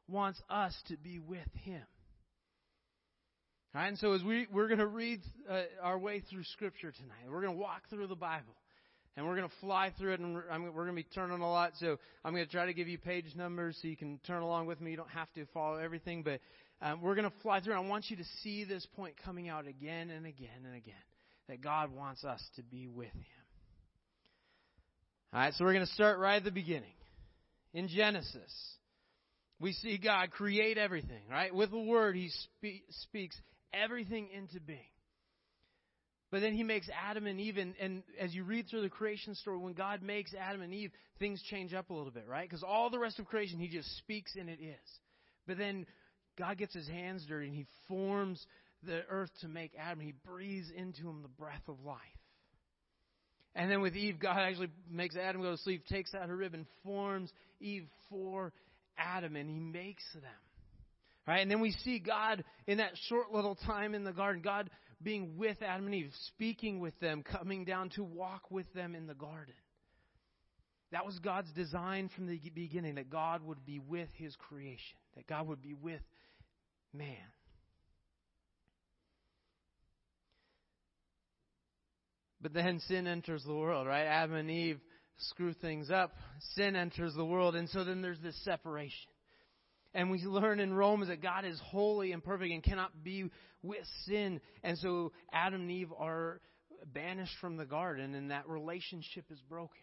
wants 0.07 0.41
us 0.50 0.75
to 0.88 0.98
be 0.98 1.19
with 1.19 1.48
Him. 1.63 1.84
Right, 3.75 3.89
and 3.89 3.98
so 4.00 4.13
as 4.13 4.24
we, 4.24 4.48
we're 4.51 4.67
going 4.67 4.79
to 4.79 4.88
read 4.88 5.22
uh, 5.48 5.63
our 5.84 6.00
way 6.00 6.22
through 6.22 6.46
Scripture 6.46 6.91
tonight, 6.91 7.29
we're 7.29 7.41
going 7.41 7.53
to 7.53 7.62
walk 7.62 7.84
through 7.91 8.07
the 8.07 8.15
Bible. 8.15 8.55
And 9.15 9.25
we're 9.25 9.36
going 9.36 9.50
to 9.50 9.55
fly 9.62 9.91
through 9.98 10.13
it, 10.13 10.19
and 10.19 10.34
we're, 10.36 10.72
we're 10.72 10.86
going 10.86 10.96
to 10.96 11.03
be 11.03 11.07
turning 11.13 11.41
a 11.41 11.50
lot. 11.50 11.74
So 11.79 11.98
I'm 12.24 12.34
going 12.34 12.46
to 12.46 12.51
try 12.51 12.65
to 12.65 12.74
give 12.74 12.88
you 12.88 12.98
page 12.98 13.25
numbers 13.36 13.77
so 13.81 13.88
you 13.88 13.98
can 13.98 14.19
turn 14.25 14.41
along 14.41 14.65
with 14.65 14.79
me. 14.79 14.91
You 14.91 14.98
don't 14.98 15.10
have 15.10 15.31
to 15.34 15.46
follow 15.53 15.77
everything, 15.77 16.24
but 16.24 16.39
um, 16.81 17.01
we're 17.01 17.15
going 17.15 17.29
to 17.29 17.38
fly 17.41 17.60
through. 17.60 17.74
I 17.74 17.79
want 17.79 18.10
you 18.10 18.17
to 18.17 18.25
see 18.41 18.63
this 18.63 18.88
point 18.96 19.15
coming 19.24 19.50
out 19.50 19.67
again 19.67 20.10
and 20.10 20.25
again 20.25 20.65
and 20.65 20.75
again 20.75 20.96
that 21.48 21.62
God 21.62 21.92
wants 21.92 22.24
us 22.24 22.42
to 22.56 22.63
be 22.63 22.88
with 22.88 23.13
Him. 23.13 23.24
All 25.34 25.39
right, 25.42 25.54
so 25.54 25.66
we're 25.66 25.74
going 25.74 25.86
to 25.86 25.94
start 25.94 26.20
right 26.20 26.38
at 26.38 26.44
the 26.44 26.51
beginning. 26.51 26.94
In 27.74 27.88
Genesis, 27.89 28.54
we 29.60 29.74
see 29.74 29.98
God 29.98 30.32
create 30.32 30.77
everything, 30.77 31.24
right? 31.30 31.54
With 31.54 31.72
the 31.72 31.80
Word, 31.80 32.16
He 32.16 32.30
spe- 32.30 32.84
speaks 33.01 33.36
everything 33.74 34.30
into 34.34 34.60
being. 34.60 34.80
But 36.30 36.42
then 36.42 36.54
he 36.54 36.63
makes 36.63 36.89
Adam 36.89 37.25
and 37.25 37.39
Eve, 37.39 37.58
and, 37.58 37.74
and, 37.80 38.04
as 38.20 38.36
you 38.36 38.44
read 38.44 38.68
through 38.68 38.82
the 38.82 38.89
creation 38.89 39.34
story, 39.34 39.58
when 39.58 39.74
God 39.74 40.01
makes 40.01 40.34
Adam 40.34 40.62
and 40.62 40.74
Eve, 40.74 40.92
things 41.20 41.42
change 41.50 41.74
up 41.74 41.89
a 41.89 41.94
little 41.94 42.12
bit, 42.12 42.25
right? 42.27 42.48
Because 42.48 42.63
all 42.63 42.89
the 42.89 43.00
rest 43.00 43.18
of 43.20 43.25
creation, 43.27 43.60
he 43.60 43.70
just 43.70 43.98
speaks 44.00 44.36
and 44.36 44.50
it 44.50 44.60
is. 44.62 45.00
But 45.48 45.58
then 45.58 45.86
God 46.38 46.58
gets 46.58 46.74
his 46.74 46.88
hands 46.88 47.25
dirty 47.27 47.48
and 47.48 47.56
he 47.56 47.66
forms 47.88 48.46
the 48.84 49.01
earth 49.10 49.31
to 49.41 49.48
make 49.48 49.72
Adam. 49.77 50.00
He 50.00 50.13
breathes 50.25 50.69
into 50.75 51.10
him 51.10 51.22
the 51.22 51.27
breath 51.27 51.67
of 51.67 51.84
life. 51.86 51.98
And 53.55 53.72
then 53.72 53.81
with 53.81 53.96
Eve, 53.96 54.19
God 54.19 54.38
actually 54.38 54.69
makes 54.89 55.15
Adam 55.15 55.41
go 55.41 55.51
to 55.51 55.57
sleep, 55.57 55.86
takes 55.88 56.13
out 56.13 56.29
her 56.29 56.36
rib, 56.36 56.53
and 56.53 56.67
forms 56.84 57.31
Eve 57.60 57.88
for 58.10 58.53
Adam, 58.98 59.36
and 59.36 59.50
he 59.50 59.60
makes 59.60 60.03
them. 60.13 60.24
Right? 61.27 61.41
And 61.41 61.50
then 61.50 61.60
we 61.60 61.72
see 61.72 62.00
God 62.00 62.43
in 62.67 62.77
that 62.77 62.91
short 63.07 63.31
little 63.34 63.55
time 63.55 63.96
in 63.96 64.03
the 64.03 64.13
garden, 64.13 64.41
God 64.41 64.69
being 65.01 65.38
with 65.38 65.62
Adam 65.62 65.86
and 65.88 65.96
Eve, 65.96 66.12
speaking 66.27 66.79
with 66.79 66.98
them, 67.00 67.24
coming 67.24 67.65
down 67.65 67.89
to 67.96 68.03
walk 68.03 68.50
with 68.50 68.72
them 68.74 68.96
in 68.96 69.07
the 69.07 69.13
garden. 69.13 69.53
That 70.91 71.05
was 71.05 71.19
God's 71.19 71.51
design 71.51 72.10
from 72.15 72.27
the 72.27 72.39
beginning, 72.53 72.96
that 72.96 73.10
God 73.10 73.43
would 73.43 73.65
be 73.65 73.79
with 73.79 74.07
his 74.13 74.36
creation, 74.36 74.98
that 75.15 75.27
God 75.27 75.48
would 75.48 75.62
be 75.62 75.74
with 75.74 76.01
man. 76.93 77.15
But 82.41 82.53
then 82.53 82.79
sin 82.88 83.08
enters 83.08 83.44
the 83.44 83.56
world, 83.56 83.88
right? 83.88 84.06
Adam 84.06 84.36
and 84.36 84.50
Eve 84.50 84.79
screw 85.17 85.53
things 85.53 85.89
up. 85.89 86.13
Sin 86.56 86.75
enters 86.75 87.13
the 87.15 87.25
world, 87.25 87.56
and 87.56 87.70
so 87.70 87.84
then 87.84 88.01
there's 88.01 88.20
this 88.22 88.38
separation. 88.44 89.10
And 89.94 90.12
we 90.12 90.20
learn 90.20 90.60
in 90.60 90.74
Romans 90.74 91.10
that 91.10 91.22
God 91.22 91.46
is 91.46 91.60
holy 91.63 92.12
and 92.12 92.24
perfect 92.24 92.51
and 92.51 92.62
cannot 92.62 93.03
be 93.03 93.32
with 93.63 93.86
sin. 94.06 94.39
And 94.63 94.77
so 94.77 95.12
Adam 95.34 95.62
and 95.62 95.72
Eve 95.72 95.91
are 95.98 96.39
banished 96.94 97.34
from 97.41 97.58
the 97.58 97.65
garden, 97.65 98.13
and 98.13 98.32
that 98.32 98.48
relationship 98.48 99.25
is 99.32 99.39
broken. 99.50 99.82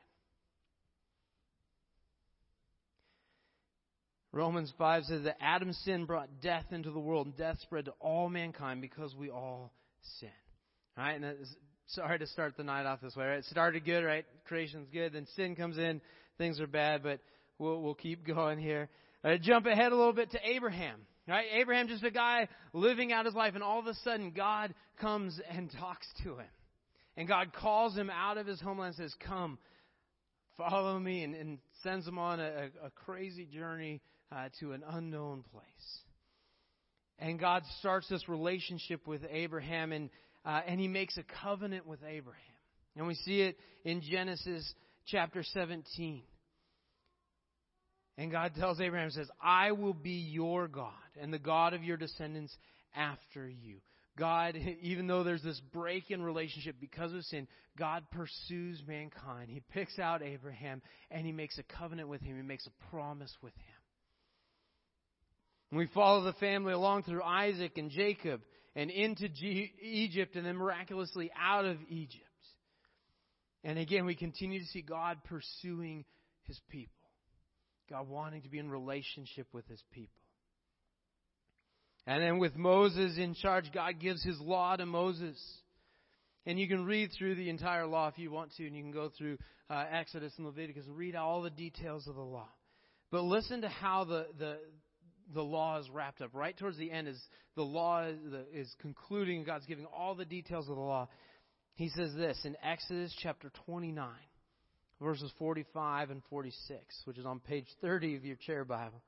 Romans 4.30 4.72
5 4.78 5.04
says 5.04 5.24
that 5.24 5.36
Adam's 5.40 5.78
sin 5.84 6.06
brought 6.06 6.40
death 6.40 6.66
into 6.72 6.90
the 6.90 6.98
world, 6.98 7.26
and 7.26 7.36
death 7.36 7.56
spread 7.62 7.84
to 7.84 7.92
all 8.00 8.28
mankind 8.28 8.80
because 8.80 9.14
we 9.14 9.30
all 9.30 9.72
sin. 10.20 10.28
All 10.98 11.04
right, 11.04 11.20
and 11.20 11.36
sorry 11.88 12.18
to 12.18 12.26
start 12.26 12.56
the 12.56 12.64
night 12.64 12.86
off 12.86 13.00
this 13.00 13.16
way. 13.16 13.26
Right, 13.26 13.38
it 13.38 13.44
started 13.46 13.84
good, 13.84 14.04
right? 14.04 14.24
Creation's 14.46 14.88
good, 14.92 15.12
then 15.12 15.26
sin 15.36 15.56
comes 15.56 15.78
in, 15.78 16.00
things 16.38 16.60
are 16.60 16.66
bad, 16.66 17.02
but 17.02 17.20
we'll 17.58 17.80
we'll 17.82 17.94
keep 17.94 18.26
going 18.26 18.58
here. 18.58 18.88
Uh, 19.24 19.36
jump 19.40 19.66
ahead 19.66 19.92
a 19.92 19.96
little 19.96 20.12
bit 20.12 20.30
to 20.32 20.38
Abraham. 20.44 21.00
Right? 21.26 21.46
Abraham 21.54 21.88
just 21.88 22.04
a 22.04 22.10
guy 22.10 22.48
living 22.74 23.10
out 23.10 23.24
his 23.24 23.34
life, 23.34 23.54
and 23.54 23.62
all 23.62 23.78
of 23.78 23.86
a 23.86 23.94
sudden 24.04 24.32
God 24.36 24.74
comes 25.00 25.40
and 25.50 25.70
talks 25.78 26.06
to 26.22 26.36
him. 26.36 26.46
And 27.16 27.28
God 27.28 27.52
calls 27.54 27.96
him 27.96 28.10
out 28.10 28.38
of 28.38 28.46
his 28.46 28.60
homeland 28.60 28.94
and 28.98 29.10
says, 29.10 29.16
Come, 29.26 29.58
follow 30.56 30.98
me, 30.98 31.22
and, 31.22 31.34
and 31.34 31.58
sends 31.82 32.06
him 32.06 32.18
on 32.18 32.40
a, 32.40 32.68
a 32.84 32.90
crazy 32.90 33.46
journey 33.46 34.00
uh, 34.32 34.48
to 34.60 34.72
an 34.72 34.82
unknown 34.86 35.44
place. 35.52 35.62
And 37.18 37.38
God 37.38 37.62
starts 37.78 38.08
this 38.08 38.28
relationship 38.28 39.06
with 39.06 39.22
Abraham, 39.30 39.92
and, 39.92 40.10
uh, 40.44 40.60
and 40.66 40.78
he 40.78 40.88
makes 40.88 41.16
a 41.16 41.24
covenant 41.42 41.86
with 41.86 42.00
Abraham. 42.02 42.40
And 42.96 43.06
we 43.06 43.14
see 43.14 43.40
it 43.40 43.56
in 43.84 44.02
Genesis 44.02 44.72
chapter 45.06 45.42
17. 45.42 46.22
And 48.16 48.30
God 48.30 48.52
tells 48.56 48.80
Abraham, 48.80 49.10
says, 49.10 49.28
I 49.42 49.72
will 49.72 49.94
be 49.94 50.28
your 50.30 50.68
God 50.68 50.92
and 51.20 51.32
the 51.32 51.38
God 51.38 51.74
of 51.74 51.82
your 51.82 51.96
descendants 51.96 52.56
after 52.94 53.48
you. 53.48 53.78
God, 54.16 54.56
even 54.82 55.06
though 55.06 55.24
there's 55.24 55.42
this 55.42 55.60
break 55.72 56.10
in 56.10 56.22
relationship 56.22 56.76
because 56.80 57.12
of 57.12 57.24
sin, 57.24 57.48
God 57.76 58.04
pursues 58.12 58.82
mankind. 58.86 59.50
He 59.50 59.60
picks 59.72 59.98
out 59.98 60.22
Abraham 60.22 60.80
and 61.10 61.26
he 61.26 61.32
makes 61.32 61.58
a 61.58 61.64
covenant 61.64 62.08
with 62.08 62.20
him. 62.20 62.36
He 62.36 62.42
makes 62.42 62.66
a 62.66 62.90
promise 62.90 63.34
with 63.42 63.54
him. 63.54 63.74
And 65.70 65.78
we 65.78 65.88
follow 65.88 66.22
the 66.22 66.34
family 66.34 66.72
along 66.72 67.02
through 67.02 67.22
Isaac 67.24 67.78
and 67.78 67.90
Jacob 67.90 68.42
and 68.76 68.90
into 68.90 69.28
G- 69.28 69.72
Egypt 69.80 70.36
and 70.36 70.44
then 70.44 70.56
miraculously 70.56 71.30
out 71.40 71.64
of 71.64 71.78
Egypt. 71.88 72.24
And 73.62 73.78
again, 73.78 74.04
we 74.04 74.14
continue 74.14 74.60
to 74.60 74.66
see 74.66 74.82
God 74.82 75.18
pursuing 75.24 76.04
his 76.44 76.60
people. 76.68 76.92
God 77.88 78.08
wanting 78.08 78.42
to 78.42 78.48
be 78.48 78.58
in 78.58 78.70
relationship 78.70 79.46
with 79.52 79.66
his 79.68 79.82
people. 79.92 80.20
And 82.06 82.22
then 82.22 82.38
with 82.38 82.54
Moses 82.56 83.16
in 83.16 83.34
charge, 83.34 83.72
God 83.72 83.98
gives 83.98 84.22
his 84.22 84.38
law 84.40 84.76
to 84.76 84.84
Moses. 84.84 85.40
And 86.44 86.58
you 86.58 86.68
can 86.68 86.84
read 86.84 87.10
through 87.16 87.36
the 87.36 87.48
entire 87.48 87.86
law 87.86 88.08
if 88.08 88.18
you 88.18 88.30
want 88.30 88.54
to, 88.56 88.66
and 88.66 88.76
you 88.76 88.82
can 88.82 88.92
go 88.92 89.10
through 89.16 89.38
uh, 89.70 89.84
Exodus 89.90 90.32
and 90.36 90.46
Leviticus 90.46 90.86
and 90.86 90.96
read 90.96 91.16
all 91.16 91.40
the 91.40 91.50
details 91.50 92.06
of 92.06 92.14
the 92.14 92.20
law. 92.20 92.48
But 93.10 93.22
listen 93.22 93.62
to 93.62 93.68
how 93.68 94.04
the, 94.04 94.26
the, 94.38 94.58
the 95.32 95.42
law 95.42 95.78
is 95.78 95.88
wrapped 95.90 96.20
up. 96.20 96.30
Right 96.34 96.56
towards 96.56 96.76
the 96.76 96.90
end, 96.90 97.08
is 97.08 97.22
the 97.56 97.62
law 97.62 98.08
is, 98.52 98.74
concluding, 98.80 99.44
God's 99.44 99.66
giving 99.66 99.86
all 99.86 100.14
the 100.14 100.24
details 100.24 100.68
of 100.68 100.76
the 100.76 100.82
law. 100.82 101.08
He 101.74 101.88
says 101.88 102.14
this 102.14 102.38
in 102.44 102.56
Exodus 102.62 103.14
chapter 103.22 103.50
29 103.66 104.08
verses 105.00 105.30
45 105.38 106.10
and 106.10 106.22
46, 106.30 106.82
which 107.04 107.18
is 107.18 107.26
on 107.26 107.40
page 107.40 107.66
30 107.80 108.16
of 108.16 108.24
your 108.24 108.36
chair 108.36 108.64
Bible. 108.64 109.02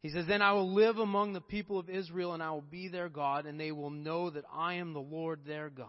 He 0.00 0.08
says, 0.08 0.26
Then 0.26 0.40
I 0.40 0.52
will 0.52 0.72
live 0.72 0.98
among 0.98 1.32
the 1.32 1.40
people 1.40 1.78
of 1.78 1.90
Israel, 1.90 2.32
and 2.32 2.42
I 2.42 2.50
will 2.50 2.62
be 2.62 2.88
their 2.88 3.08
God, 3.08 3.46
and 3.46 3.60
they 3.60 3.70
will 3.70 3.90
know 3.90 4.30
that 4.30 4.44
I 4.52 4.74
am 4.74 4.94
the 4.94 5.00
Lord 5.00 5.40
their 5.46 5.68
God. 5.68 5.88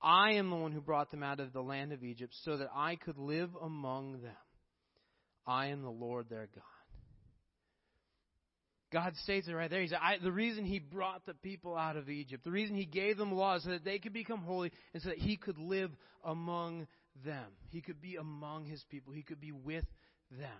I 0.00 0.32
am 0.32 0.50
the 0.50 0.56
one 0.56 0.72
who 0.72 0.80
brought 0.80 1.10
them 1.10 1.22
out 1.22 1.40
of 1.40 1.52
the 1.52 1.62
land 1.62 1.92
of 1.92 2.04
Egypt, 2.04 2.34
so 2.44 2.58
that 2.58 2.70
I 2.74 2.96
could 2.96 3.18
live 3.18 3.50
among 3.60 4.22
them. 4.22 4.36
I 5.46 5.66
am 5.66 5.82
the 5.82 5.90
Lord 5.90 6.28
their 6.28 6.48
God. 6.54 6.62
God 8.92 9.14
states 9.16 9.48
it 9.48 9.52
right 9.52 9.68
there. 9.68 9.82
He 9.82 9.88
said, 9.88 9.98
The 10.22 10.32
reason 10.32 10.64
He 10.64 10.78
brought 10.78 11.26
the 11.26 11.34
people 11.34 11.76
out 11.76 11.96
of 11.96 12.08
Egypt, 12.08 12.44
the 12.44 12.50
reason 12.50 12.76
He 12.76 12.86
gave 12.86 13.16
them 13.16 13.32
laws 13.32 13.64
so 13.64 13.70
that 13.70 13.84
they 13.84 13.98
could 13.98 14.12
become 14.12 14.42
holy 14.42 14.70
and 14.94 15.02
so 15.02 15.08
that 15.08 15.18
He 15.18 15.36
could 15.36 15.58
live 15.58 15.90
among 16.24 16.86
them. 17.24 17.46
He 17.70 17.80
could 17.80 18.00
be 18.00 18.16
among 18.16 18.66
his 18.66 18.82
people. 18.90 19.12
He 19.12 19.22
could 19.22 19.40
be 19.40 19.52
with 19.52 19.84
them. 20.30 20.50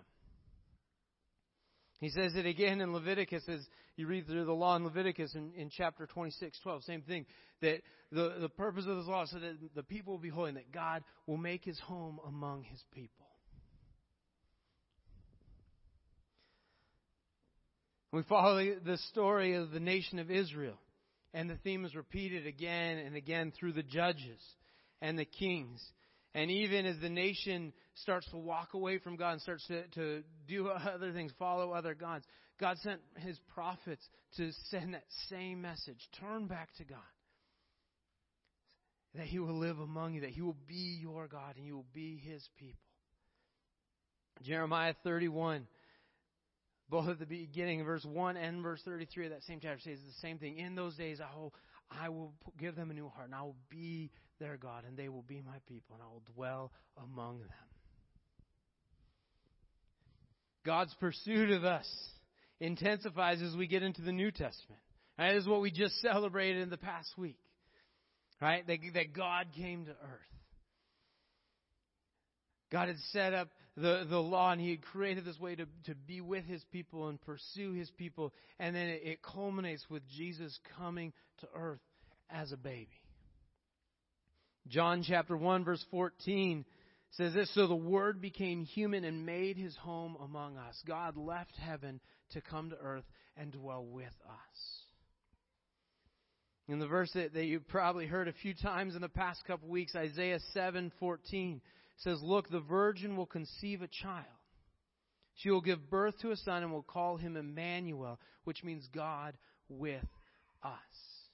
He 1.99 2.09
says 2.09 2.35
it 2.35 2.45
again 2.45 2.79
in 2.79 2.93
Leviticus 2.93 3.43
as 3.47 3.65
you 3.95 4.05
read 4.05 4.27
through 4.27 4.45
the 4.45 4.53
law 4.53 4.75
in 4.75 4.83
Leviticus 4.83 5.33
in, 5.33 5.51
in 5.55 5.69
chapter 5.69 6.05
26, 6.05 6.59
12. 6.61 6.83
Same 6.83 7.01
thing. 7.01 7.25
That 7.61 7.81
the, 8.11 8.35
the 8.39 8.49
purpose 8.49 8.85
of 8.87 8.97
this 8.97 9.07
law 9.07 9.23
is 9.23 9.31
so 9.31 9.39
that 9.39 9.55
the 9.73 9.83
people 9.83 10.13
will 10.13 10.19
be 10.19 10.29
holy 10.29 10.49
and 10.49 10.57
that 10.57 10.71
God 10.71 11.03
will 11.25 11.37
make 11.37 11.65
his 11.65 11.79
home 11.79 12.19
among 12.27 12.63
his 12.63 12.83
people. 12.93 13.26
We 18.11 18.23
follow 18.23 18.63
the 18.85 18.97
story 19.09 19.55
of 19.55 19.71
the 19.71 19.79
nation 19.79 20.19
of 20.19 20.31
Israel. 20.31 20.77
And 21.33 21.49
the 21.49 21.57
theme 21.57 21.85
is 21.85 21.95
repeated 21.95 22.47
again 22.47 22.97
and 22.97 23.15
again 23.15 23.51
through 23.51 23.73
the 23.73 23.83
judges 23.83 24.41
and 25.01 25.19
the 25.19 25.25
kings. 25.25 25.83
And 26.33 26.49
even 26.49 26.85
as 26.85 26.99
the 27.01 27.09
nation 27.09 27.73
starts 27.95 28.29
to 28.31 28.37
walk 28.37 28.73
away 28.73 28.99
from 28.99 29.17
God 29.17 29.33
and 29.33 29.41
starts 29.41 29.65
to, 29.67 29.87
to 29.87 30.23
do 30.47 30.67
other 30.93 31.11
things, 31.11 31.31
follow 31.37 31.71
other 31.71 31.93
gods, 31.93 32.25
God 32.59 32.77
sent 32.79 33.01
his 33.17 33.37
prophets 33.53 34.07
to 34.37 34.51
send 34.69 34.93
that 34.93 35.05
same 35.29 35.61
message. 35.61 35.99
Turn 36.19 36.47
back 36.47 36.69
to 36.77 36.85
God. 36.85 36.99
That 39.15 39.25
he 39.25 39.39
will 39.39 39.57
live 39.57 39.79
among 39.79 40.13
you, 40.13 40.21
that 40.21 40.29
he 40.29 40.41
will 40.41 40.57
be 40.67 40.99
your 41.01 41.27
God 41.27 41.55
and 41.57 41.65
you 41.65 41.75
will 41.75 41.85
be 41.93 42.21
his 42.23 42.47
people. 42.57 42.79
Jeremiah 44.43 44.93
31, 45.03 45.67
both 46.89 47.07
at 47.09 47.19
the 47.19 47.25
beginning, 47.25 47.83
verse 47.83 48.05
1 48.05 48.37
and 48.37 48.63
verse 48.63 48.81
33 48.85 49.25
of 49.25 49.31
that 49.31 49.43
same 49.43 49.59
chapter 49.61 49.79
says 49.79 49.99
the 50.05 50.21
same 50.21 50.37
thing. 50.37 50.57
In 50.57 50.75
those 50.75 50.95
days 50.95 51.19
I 51.19 51.37
will, 51.37 51.53
I 51.89 52.09
will 52.09 52.33
give 52.59 52.75
them 52.75 52.91
a 52.91 52.93
new 52.93 53.09
heart 53.09 53.27
and 53.27 53.35
I 53.35 53.41
will 53.41 53.57
be 53.69 54.11
their 54.39 54.57
God, 54.57 54.83
and 54.87 54.95
they 54.95 55.09
will 55.09 55.23
be 55.23 55.41
my 55.41 55.57
people, 55.67 55.95
and 55.95 56.03
I 56.03 56.05
will 56.05 56.23
dwell 56.35 56.71
among 57.03 57.39
them. 57.39 57.49
God's 60.65 60.93
pursuit 60.99 61.49
of 61.51 61.63
us 61.63 61.87
intensifies 62.59 63.41
as 63.41 63.55
we 63.55 63.67
get 63.67 63.83
into 63.83 64.01
the 64.01 64.11
New 64.11 64.31
Testament. 64.31 64.81
This 65.17 65.43
is 65.43 65.47
what 65.47 65.61
we 65.61 65.71
just 65.71 65.95
celebrated 66.01 66.61
in 66.61 66.69
the 66.69 66.77
past 66.77 67.09
week. 67.17 67.39
Right? 68.41 68.65
That, 68.67 68.77
that 68.93 69.13
God 69.13 69.47
came 69.55 69.85
to 69.85 69.91
earth. 69.91 70.27
God 72.71 72.89
had 72.89 72.97
set 73.11 73.33
up 73.33 73.47
the, 73.77 74.07
the 74.09 74.17
law 74.17 74.51
and 74.51 74.59
He 74.59 74.71
had 74.71 74.81
created 74.81 75.23
this 75.23 75.39
way 75.39 75.55
to, 75.55 75.65
to 75.85 75.95
be 75.95 76.19
with 76.19 76.45
His 76.45 76.63
people 76.71 77.09
and 77.09 77.21
pursue 77.21 77.73
His 77.73 77.89
people. 77.91 78.33
And 78.59 78.75
then 78.75 78.87
it, 78.87 79.01
it 79.03 79.19
culminates 79.21 79.85
with 79.89 80.01
Jesus 80.09 80.57
coming 80.77 81.13
to 81.39 81.47
earth 81.55 81.79
as 82.29 82.51
a 82.51 82.57
baby. 82.57 82.89
John 84.67 85.03
chapter 85.07 85.37
1 85.37 85.63
verse 85.63 85.85
14 85.91 86.65
says 87.11 87.33
this, 87.35 87.53
So 87.53 87.67
the 87.67 87.75
Word 87.75 88.19
became 88.19 88.65
human 88.65 89.03
and 89.03 89.25
made 89.25 89.57
His 89.57 89.75
home 89.77 90.17
among 90.23 90.57
us. 90.57 90.75
God 90.85 91.15
left 91.15 91.55
heaven 91.57 92.01
to 92.31 92.41
come 92.41 92.71
to 92.71 92.77
earth 92.77 93.05
and 93.37 93.51
dwell 93.51 93.85
with 93.85 94.05
us. 94.27 94.77
In 96.67 96.79
the 96.79 96.87
verse 96.87 97.11
that, 97.13 97.33
that 97.33 97.45
you 97.45 97.61
probably 97.61 98.07
heard 98.07 98.27
a 98.27 98.33
few 98.33 98.53
times 98.53 98.95
in 98.95 99.01
the 99.01 99.07
past 99.07 99.45
couple 99.45 99.69
weeks, 99.69 99.95
Isaiah 99.95 100.39
7:14 100.53 101.61
says, 101.97 102.21
"Look, 102.21 102.49
the 102.49 102.59
virgin 102.59 103.15
will 103.15 103.25
conceive 103.25 103.81
a 103.81 103.87
child. 103.87 104.25
She 105.35 105.51
will 105.51 105.61
give 105.61 105.89
birth 105.89 106.17
to 106.19 106.31
a 106.31 106.35
son 106.35 106.63
and 106.63 106.71
will 106.71 106.83
call 106.83 107.17
him 107.17 107.37
Emmanuel, 107.37 108.19
which 108.43 108.63
means 108.63 108.87
God 108.87 109.37
with 109.69 110.07
us." 110.63 111.27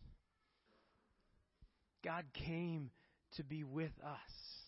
God 2.04 2.26
came 2.34 2.92
to 3.38 3.44
be 3.44 3.64
with 3.64 3.98
us. 4.04 4.64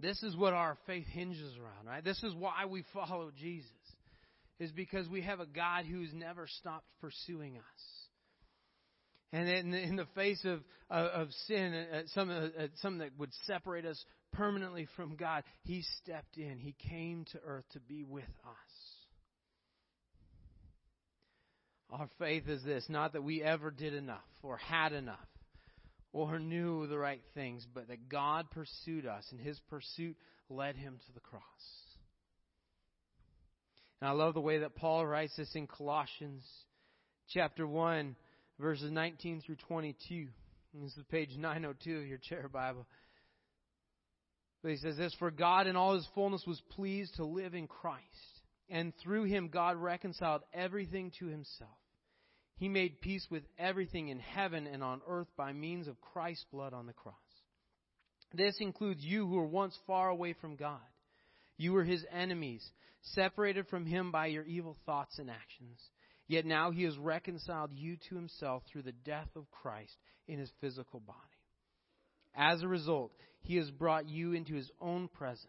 This 0.00 0.22
is 0.22 0.36
what 0.36 0.54
our 0.54 0.76
faith 0.86 1.06
hinges 1.06 1.56
around, 1.56 1.86
right? 1.86 2.02
This 2.02 2.22
is 2.22 2.34
why 2.34 2.64
we 2.64 2.82
follow 2.94 3.30
Jesus 3.30 3.70
is 4.58 4.72
because 4.72 5.08
we 5.08 5.22
have 5.22 5.40
a 5.40 5.46
God 5.46 5.84
who's 5.84 6.12
never 6.12 6.46
stopped 6.46 6.86
pursuing 7.00 7.56
us. 7.56 7.99
And 9.32 9.48
in 9.48 9.74
in 9.74 9.96
the 9.96 10.06
face 10.16 10.44
of, 10.44 10.60
of, 10.90 11.28
sin, 11.46 11.72
uh, 11.72 12.00
some, 12.14 12.30
uh, 12.30 12.66
something 12.82 12.98
that 12.98 13.16
would 13.18 13.32
separate 13.44 13.84
us 13.84 14.02
permanently 14.32 14.88
from 14.96 15.14
God, 15.14 15.44
He 15.62 15.84
stepped 16.02 16.36
in. 16.36 16.58
He 16.58 16.74
came 16.88 17.24
to 17.32 17.38
earth 17.46 17.64
to 17.72 17.80
be 17.80 18.02
with 18.02 18.24
us. 18.24 18.90
Our 21.92 22.08
faith 22.18 22.48
is 22.48 22.62
this 22.64 22.84
not 22.88 23.12
that 23.12 23.22
we 23.22 23.42
ever 23.42 23.70
did 23.70 23.94
enough 23.94 24.18
or 24.42 24.56
had 24.56 24.92
enough 24.92 25.18
or 26.12 26.38
knew 26.38 26.86
the 26.86 26.98
right 26.98 27.22
things, 27.34 27.66
but 27.72 27.88
that 27.88 28.08
God 28.08 28.50
pursued 28.50 29.06
us 29.06 29.24
and 29.30 29.40
His 29.40 29.58
pursuit 29.68 30.16
led 30.48 30.76
Him 30.76 30.98
to 31.06 31.12
the 31.12 31.20
cross. 31.20 31.42
And 34.00 34.08
I 34.08 34.12
love 34.12 34.34
the 34.34 34.40
way 34.40 34.58
that 34.58 34.74
Paul 34.74 35.06
writes 35.06 35.36
this 35.36 35.54
in 35.54 35.66
Colossians 35.66 36.42
chapter 37.28 37.66
1, 37.66 38.16
verses 38.60 38.90
19 38.90 39.42
through 39.44 39.56
22. 39.56 40.26
This 40.74 40.96
is 40.96 41.04
page 41.10 41.30
902 41.36 41.98
of 41.98 42.06
your 42.06 42.18
chair 42.18 42.48
Bible. 42.48 42.86
But 44.62 44.72
he 44.72 44.76
says 44.76 44.96
this 44.96 45.14
For 45.18 45.30
God 45.30 45.66
in 45.66 45.76
all 45.76 45.94
his 45.94 46.08
fullness 46.14 46.44
was 46.46 46.60
pleased 46.70 47.16
to 47.16 47.24
live 47.24 47.54
in 47.54 47.66
Christ, 47.66 48.04
and 48.68 48.92
through 49.02 49.24
him 49.24 49.48
God 49.48 49.76
reconciled 49.76 50.42
everything 50.52 51.12
to 51.18 51.26
himself. 51.26 51.70
He 52.56 52.68
made 52.68 53.00
peace 53.00 53.26
with 53.30 53.42
everything 53.58 54.08
in 54.08 54.18
heaven 54.18 54.66
and 54.66 54.82
on 54.82 55.00
earth 55.08 55.28
by 55.36 55.52
means 55.52 55.88
of 55.88 56.00
Christ's 56.00 56.44
blood 56.52 56.74
on 56.74 56.86
the 56.86 56.92
cross. 56.92 57.14
This 58.34 58.56
includes 58.60 59.02
you 59.02 59.26
who 59.26 59.36
were 59.36 59.46
once 59.46 59.76
far 59.86 60.10
away 60.10 60.34
from 60.34 60.56
God. 60.56 60.78
You 61.56 61.72
were 61.72 61.84
his 61.84 62.04
enemies 62.12 62.64
separated 63.02 63.66
from 63.68 63.86
him 63.86 64.12
by 64.12 64.26
your 64.26 64.44
evil 64.44 64.76
thoughts 64.84 65.18
and 65.18 65.30
actions. 65.30 65.80
Yet 66.30 66.46
now 66.46 66.70
he 66.70 66.84
has 66.84 66.96
reconciled 66.96 67.72
you 67.72 67.96
to 68.08 68.14
himself 68.14 68.62
through 68.70 68.82
the 68.82 68.92
death 68.92 69.26
of 69.34 69.50
Christ 69.50 69.96
in 70.28 70.38
his 70.38 70.48
physical 70.60 71.00
body. 71.00 71.18
As 72.36 72.62
a 72.62 72.68
result, 72.68 73.10
he 73.40 73.56
has 73.56 73.68
brought 73.72 74.08
you 74.08 74.32
into 74.32 74.54
his 74.54 74.70
own 74.80 75.08
presence, 75.08 75.48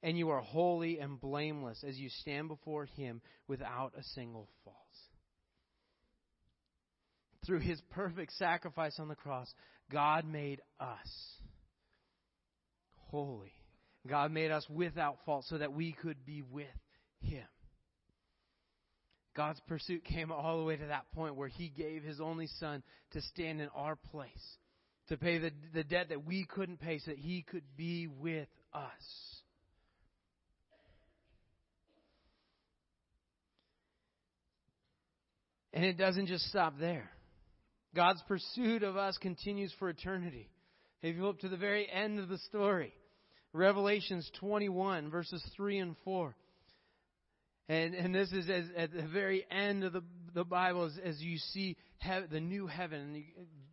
and 0.00 0.16
you 0.16 0.30
are 0.30 0.40
holy 0.40 1.00
and 1.00 1.20
blameless 1.20 1.82
as 1.82 1.98
you 1.98 2.10
stand 2.10 2.46
before 2.46 2.84
him 2.84 3.20
without 3.48 3.92
a 3.98 4.04
single 4.14 4.48
fault. 4.64 4.76
Through 7.44 7.60
his 7.60 7.80
perfect 7.90 8.34
sacrifice 8.34 9.00
on 9.00 9.08
the 9.08 9.16
cross, 9.16 9.52
God 9.90 10.24
made 10.24 10.60
us 10.78 11.38
holy 13.10 13.52
God 14.06 14.30
made 14.30 14.50
us 14.50 14.64
without 14.70 15.16
fault 15.26 15.44
so 15.48 15.58
that 15.58 15.72
we 15.72 15.92
could 15.92 16.24
be 16.24 16.42
with 16.42 16.66
Him. 17.20 17.44
God's 19.38 19.60
pursuit 19.68 20.04
came 20.04 20.32
all 20.32 20.58
the 20.58 20.64
way 20.64 20.74
to 20.74 20.86
that 20.86 21.08
point 21.12 21.36
where 21.36 21.46
He 21.46 21.68
gave 21.68 22.02
His 22.02 22.20
only 22.20 22.48
Son 22.58 22.82
to 23.12 23.20
stand 23.22 23.60
in 23.60 23.68
our 23.68 23.94
place, 23.94 24.56
to 25.10 25.16
pay 25.16 25.38
the, 25.38 25.52
the 25.72 25.84
debt 25.84 26.08
that 26.08 26.26
we 26.26 26.44
couldn't 26.44 26.80
pay 26.80 26.98
so 26.98 27.12
that 27.12 27.18
He 27.18 27.42
could 27.42 27.62
be 27.76 28.08
with 28.08 28.48
us. 28.74 28.82
And 35.72 35.84
it 35.84 35.96
doesn't 35.96 36.26
just 36.26 36.48
stop 36.48 36.74
there. 36.80 37.08
God's 37.94 38.20
pursuit 38.26 38.82
of 38.82 38.96
us 38.96 39.16
continues 39.18 39.72
for 39.78 39.88
eternity. 39.88 40.50
If 41.00 41.14
you 41.14 41.22
look 41.22 41.38
to 41.42 41.48
the 41.48 41.56
very 41.56 41.88
end 41.88 42.18
of 42.18 42.28
the 42.28 42.38
story, 42.38 42.92
Revelations 43.52 44.28
21, 44.40 45.10
verses 45.10 45.48
3 45.56 45.78
and 45.78 45.96
4. 46.04 46.34
And, 47.68 47.94
and 47.94 48.14
this 48.14 48.32
is 48.32 48.48
as, 48.48 48.64
at 48.76 48.92
the 48.92 49.02
very 49.02 49.44
end 49.50 49.84
of 49.84 49.92
the, 49.92 50.02
the 50.34 50.44
Bible 50.44 50.86
as, 50.86 50.98
as 51.04 51.20
you 51.20 51.36
see 51.38 51.76
he, 51.98 52.20
the 52.30 52.40
new 52.40 52.66
heaven. 52.66 53.24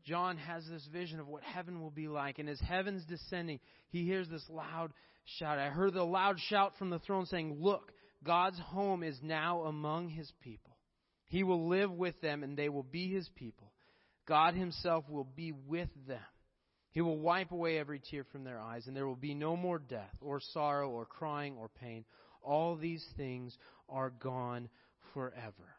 John 0.06 0.38
has 0.38 0.64
this 0.70 0.88
vision 0.92 1.20
of 1.20 1.28
what 1.28 1.44
heaven 1.44 1.82
will 1.82 1.92
be 1.92 2.08
like. 2.08 2.38
And 2.40 2.50
as 2.50 2.60
heaven's 2.60 3.06
descending, 3.06 3.60
he 3.90 4.06
hears 4.06 4.28
this 4.30 4.44
loud 4.50 4.92
shout. 5.40 5.60
I 5.60 5.70
heard 5.70 5.94
the 5.94 6.04
loud 6.04 6.40
shout 6.50 6.74
from 6.78 6.90
the 6.90 7.00
throne 7.00 7.26
saying, 7.26 7.58
Look, 7.60 7.92
God's 8.24 8.60
home 8.60 9.04
is 9.04 9.18
now 9.22 9.64
among 9.64 10.10
his 10.10 10.32
people. 10.42 10.78
He 11.28 11.44
will 11.44 11.70
live 11.70 11.92
with 11.92 12.20
them, 12.22 12.44
and 12.44 12.58
they 12.58 12.70
will 12.70 12.84
be 12.84 13.12
his 13.12 13.30
people. 13.36 13.72
God 14.28 14.54
himself 14.56 15.06
will 15.10 15.28
be 15.36 15.52
with 15.52 15.90
them. 16.08 16.20
He 16.92 17.02
will 17.02 17.20
wipe 17.20 17.52
away 17.52 17.78
every 17.78 18.00
tear 18.00 18.24
from 18.32 18.44
their 18.44 18.60
eyes, 18.60 18.88
and 18.88 18.96
there 18.96 19.08
will 19.08 19.16
be 19.16 19.34
no 19.34 19.56
more 19.58 19.80
death, 19.80 20.16
or 20.22 20.40
sorrow, 20.40 20.90
or 20.90 21.06
crying, 21.06 21.58
or 21.60 21.70
pain. 21.70 22.06
All 22.42 22.76
these 22.76 23.06
things 23.18 23.58
are 23.90 24.10
gone 24.10 24.70
forever. 25.14 25.76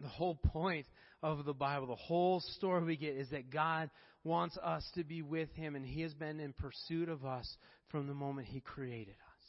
The 0.00 0.08
whole 0.08 0.34
point 0.34 0.86
of 1.22 1.44
the 1.44 1.52
Bible, 1.52 1.86
the 1.86 1.94
whole 1.94 2.40
story 2.56 2.84
we 2.84 2.96
get, 2.96 3.14
is 3.16 3.30
that 3.30 3.50
God 3.50 3.90
wants 4.24 4.56
us 4.58 4.88
to 4.94 5.04
be 5.04 5.22
with 5.22 5.52
Him, 5.54 5.76
and 5.76 5.84
He 5.84 6.02
has 6.02 6.14
been 6.14 6.40
in 6.40 6.52
pursuit 6.52 7.08
of 7.08 7.24
us 7.24 7.48
from 7.88 8.06
the 8.06 8.14
moment 8.14 8.48
He 8.48 8.60
created 8.60 9.14
us. 9.14 9.48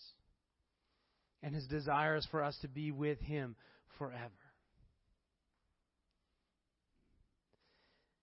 And 1.42 1.56
His 1.56 1.66
desire 1.68 2.16
is 2.16 2.28
for 2.30 2.44
us 2.44 2.58
to 2.62 2.68
be 2.68 2.92
with 2.92 3.20
Him 3.20 3.56
forever. 3.98 4.32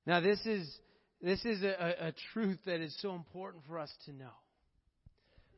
Now, 0.06 0.20
this 0.20 0.40
is 0.46 0.68
this 1.22 1.44
is 1.44 1.62
a, 1.62 2.06
a 2.08 2.14
truth 2.32 2.58
that 2.64 2.80
is 2.80 2.96
so 3.02 3.14
important 3.14 3.64
for 3.66 3.78
us 3.78 3.90
to 4.06 4.12
know. 4.12 4.32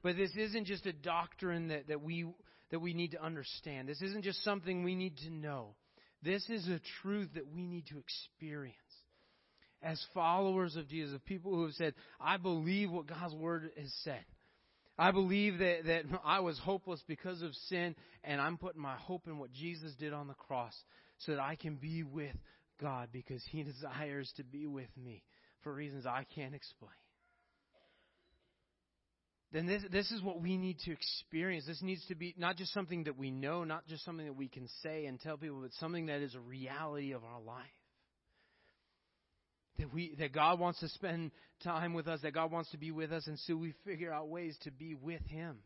But 0.02 0.16
this 0.16 0.32
isn't 0.36 0.66
just 0.66 0.86
a 0.86 0.92
doctrine 0.92 1.68
that, 1.68 1.86
that, 1.86 2.02
we, 2.02 2.26
that 2.72 2.80
we 2.80 2.94
need 2.94 3.12
to 3.12 3.22
understand. 3.22 3.86
This 3.86 4.02
isn't 4.02 4.24
just 4.24 4.42
something 4.42 4.82
we 4.82 4.96
need 4.96 5.18
to 5.18 5.30
know. 5.30 5.76
This 6.22 6.48
is 6.48 6.66
a 6.68 6.80
truth 7.02 7.28
that 7.34 7.52
we 7.54 7.66
need 7.66 7.86
to 7.88 7.98
experience. 7.98 8.76
As 9.82 10.04
followers 10.14 10.74
of 10.76 10.88
Jesus, 10.88 11.14
of 11.14 11.24
people 11.24 11.54
who 11.54 11.64
have 11.64 11.74
said, 11.74 11.94
I 12.20 12.38
believe 12.38 12.90
what 12.90 13.06
God's 13.06 13.34
Word 13.34 13.70
has 13.76 13.92
said. 14.02 14.24
I 14.98 15.10
believe 15.10 15.58
that, 15.58 15.84
that 15.86 16.04
I 16.24 16.40
was 16.40 16.58
hopeless 16.58 17.02
because 17.06 17.42
of 17.42 17.54
sin, 17.68 17.94
and 18.24 18.40
I'm 18.40 18.56
putting 18.56 18.80
my 18.80 18.96
hope 18.96 19.26
in 19.26 19.38
what 19.38 19.52
Jesus 19.52 19.94
did 19.98 20.12
on 20.12 20.28
the 20.28 20.34
cross 20.34 20.74
so 21.18 21.32
that 21.32 21.40
I 21.40 21.56
can 21.56 21.76
be 21.76 22.02
with 22.02 22.36
God 22.80 23.08
because 23.12 23.42
He 23.50 23.62
desires 23.64 24.32
to 24.36 24.44
be 24.44 24.66
with 24.66 24.90
me 24.96 25.22
for 25.62 25.74
reasons 25.74 26.06
I 26.06 26.24
can't 26.34 26.54
explain. 26.54 26.90
Then 29.52 29.66
this, 29.66 29.82
this 29.92 30.10
is 30.10 30.22
what 30.22 30.40
we 30.40 30.56
need 30.56 30.78
to 30.86 30.92
experience. 30.92 31.66
This 31.66 31.82
needs 31.82 32.04
to 32.06 32.14
be 32.14 32.34
not 32.38 32.56
just 32.56 32.72
something 32.72 33.04
that 33.04 33.18
we 33.18 33.30
know, 33.30 33.64
not 33.64 33.86
just 33.86 34.02
something 34.04 34.24
that 34.24 34.36
we 34.36 34.48
can 34.48 34.66
say 34.82 35.04
and 35.04 35.20
tell 35.20 35.36
people, 35.36 35.60
but 35.60 35.72
something 35.74 36.06
that 36.06 36.22
is 36.22 36.34
a 36.34 36.40
reality 36.40 37.12
of 37.12 37.22
our 37.22 37.40
life. 37.40 37.66
That 39.78 39.92
we 39.92 40.14
that 40.18 40.32
God 40.32 40.58
wants 40.58 40.80
to 40.80 40.88
spend 40.88 41.32
time 41.62 41.92
with 41.92 42.08
us, 42.08 42.20
that 42.22 42.32
God 42.32 42.50
wants 42.50 42.70
to 42.70 42.78
be 42.78 42.90
with 42.90 43.12
us, 43.12 43.26
and 43.26 43.38
so 43.40 43.54
we 43.56 43.74
figure 43.84 44.12
out 44.12 44.28
ways 44.28 44.56
to 44.62 44.70
be 44.70 44.94
with 44.94 45.24
Him. 45.26 45.58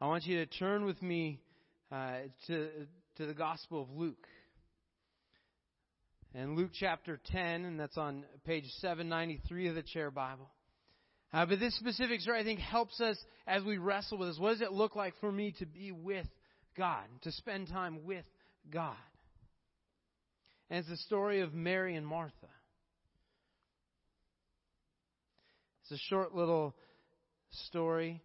I 0.00 0.06
want 0.06 0.24
you 0.24 0.44
to 0.44 0.46
turn 0.58 0.84
with 0.84 1.00
me 1.02 1.40
uh, 1.92 2.18
to 2.48 2.68
to 3.16 3.26
the 3.26 3.34
Gospel 3.34 3.82
of 3.82 3.90
Luke 3.90 4.26
in 6.34 6.56
Luke 6.56 6.70
chapter 6.72 7.20
10, 7.32 7.64
and 7.64 7.80
that's 7.80 7.96
on 7.96 8.24
page 8.44 8.64
793 8.80 9.68
of 9.68 9.74
the 9.74 9.82
Chair 9.82 10.10
Bible. 10.10 10.50
Uh, 11.32 11.46
but 11.46 11.60
this 11.60 11.76
specific 11.76 12.20
story, 12.20 12.40
I 12.40 12.44
think, 12.44 12.60
helps 12.60 13.00
us 13.00 13.16
as 13.46 13.62
we 13.62 13.78
wrestle 13.78 14.18
with 14.18 14.28
this. 14.28 14.38
What 14.38 14.52
does 14.52 14.60
it 14.62 14.72
look 14.72 14.96
like 14.96 15.14
for 15.20 15.30
me 15.30 15.54
to 15.58 15.66
be 15.66 15.92
with 15.92 16.26
God, 16.76 17.04
to 17.22 17.32
spend 17.32 17.68
time 17.68 18.04
with 18.04 18.24
God? 18.70 18.96
And 20.70 20.80
it's 20.80 20.88
the 20.88 20.96
story 20.96 21.40
of 21.40 21.54
Mary 21.54 21.96
and 21.96 22.06
Martha. 22.06 22.32
It's 25.82 26.00
a 26.00 26.04
short 26.08 26.34
little 26.34 26.74
story 27.68 28.22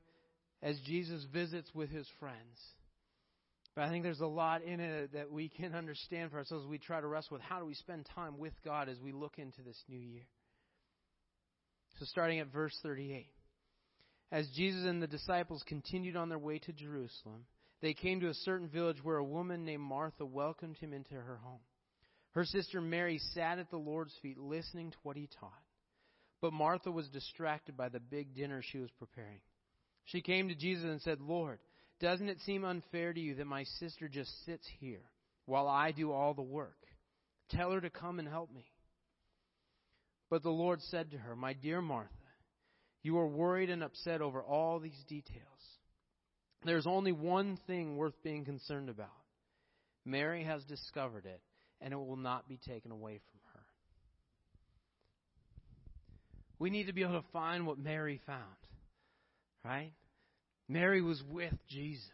as 0.62 0.80
Jesus 0.86 1.26
visits 1.34 1.70
with 1.74 1.90
his 1.90 2.08
friends. 2.20 2.60
But 3.76 3.86
I 3.86 3.90
think 3.90 4.04
there's 4.04 4.20
a 4.20 4.28
lot 4.28 4.64
in 4.64 4.80
it 4.80 5.14
that 5.14 5.32
we 5.32 5.50
can 5.50 5.74
understand 5.76 6.32
for 6.32 6.38
ourselves 6.38 6.66
as 6.66 6.70
we 6.70 6.78
try 6.78 7.02
to 7.02 7.08
wrestle 7.08 7.36
with 7.36 7.42
how 7.42 7.60
do 7.60 7.66
we 7.66 7.74
spend 7.74 8.08
time 8.16 8.38
with 8.38 8.54
God 8.64 8.90
as 8.90 9.00
we 9.00 9.12
look 9.12 9.38
into 9.38 9.62
this 9.62 9.82
new 9.88 9.98
year. 9.98 10.28
So, 12.00 12.06
starting 12.06 12.40
at 12.40 12.52
verse 12.52 12.78
38. 12.82 13.28
As 14.32 14.50
Jesus 14.56 14.86
and 14.86 15.02
the 15.02 15.08
disciples 15.08 15.64
continued 15.68 16.16
on 16.16 16.30
their 16.30 16.40
way 16.40 16.58
to 16.60 16.74
Jerusalem, 16.74 17.46
they 17.82 17.94
came 17.94 18.20
to 18.22 18.30
a 18.30 18.34
certain 18.34 18.68
village 18.68 19.04
where 19.04 19.18
a 19.18 19.24
woman 19.24 19.64
named 19.64 19.84
Martha 19.84 20.26
welcomed 20.26 20.78
him 20.78 20.92
into 20.92 21.14
her 21.14 21.38
home. 21.44 21.60
Her 22.32 22.46
sister 22.46 22.82
Mary 22.82 23.20
sat 23.34 23.60
at 23.60 23.70
the 23.70 23.78
Lord's 23.78 24.16
feet 24.24 24.40
listening 24.40 24.90
to 24.90 24.98
what 25.04 25.18
he 25.18 25.30
taught. 25.40 25.52
But 26.42 26.54
Martha 26.54 26.92
was 26.92 27.08
distracted 27.10 27.78
by 27.78 27.90
the 27.90 28.00
big 28.00 28.36
dinner 28.36 28.62
she 28.64 28.80
was 28.80 28.90
preparing. 28.98 29.40
She 30.06 30.22
came 30.22 30.50
to 30.50 30.56
Jesus 30.56 30.86
and 30.86 31.02
said, 31.02 31.22
Lord, 31.22 31.60
doesn't 32.04 32.28
it 32.28 32.42
seem 32.42 32.66
unfair 32.66 33.14
to 33.14 33.20
you 33.20 33.36
that 33.36 33.48
my 33.48 33.64
sister 33.80 34.10
just 34.10 34.30
sits 34.46 34.68
here 34.82 35.10
while 35.46 35.70
I 35.70 35.94
do 35.94 36.12
all 36.12 36.34
the 36.34 36.42
work? 36.42 36.76
Tell 37.50 37.72
her 37.72 37.80
to 37.80 37.90
come 37.90 38.20
and 38.20 38.28
help 38.28 38.54
me. 38.54 38.66
But 40.30 40.44
the 40.44 40.50
Lord 40.50 40.82
said 40.82 41.12
to 41.12 41.18
her, 41.18 41.34
My 41.34 41.54
dear 41.54 41.82
Martha, 41.82 42.10
you 43.04 43.18
are 43.20 43.28
worried 43.28 43.70
and 43.70 43.82
upset 43.82 44.22
over 44.22 44.44
all 44.44 44.82
these 44.82 45.02
details. 45.08 45.44
There's 46.66 46.86
only 46.86 47.14
one 47.14 47.58
thing 47.68 47.96
worth 47.96 48.22
being 48.22 48.44
concerned 48.44 48.90
about. 48.90 49.08
Mary 50.04 50.44
has 50.44 50.62
discovered 50.66 51.26
it, 51.26 51.40
and 51.80 51.94
it 51.94 51.98
will 51.98 52.18
not 52.18 52.50
be 52.50 52.58
taken 52.58 52.92
away 52.92 53.22
from 53.32 53.40
her. 53.54 53.60
We 56.60 56.70
need 56.70 56.88
to 56.88 56.94
be 56.94 57.04
able 57.04 57.22
to 57.22 57.28
find 57.32 57.66
what 57.66 57.80
Mary 57.80 58.20
found, 58.26 58.42
right? 59.64 59.94
Mary 60.68 61.02
was 61.02 61.22
with 61.30 61.54
Jesus. 61.70 62.10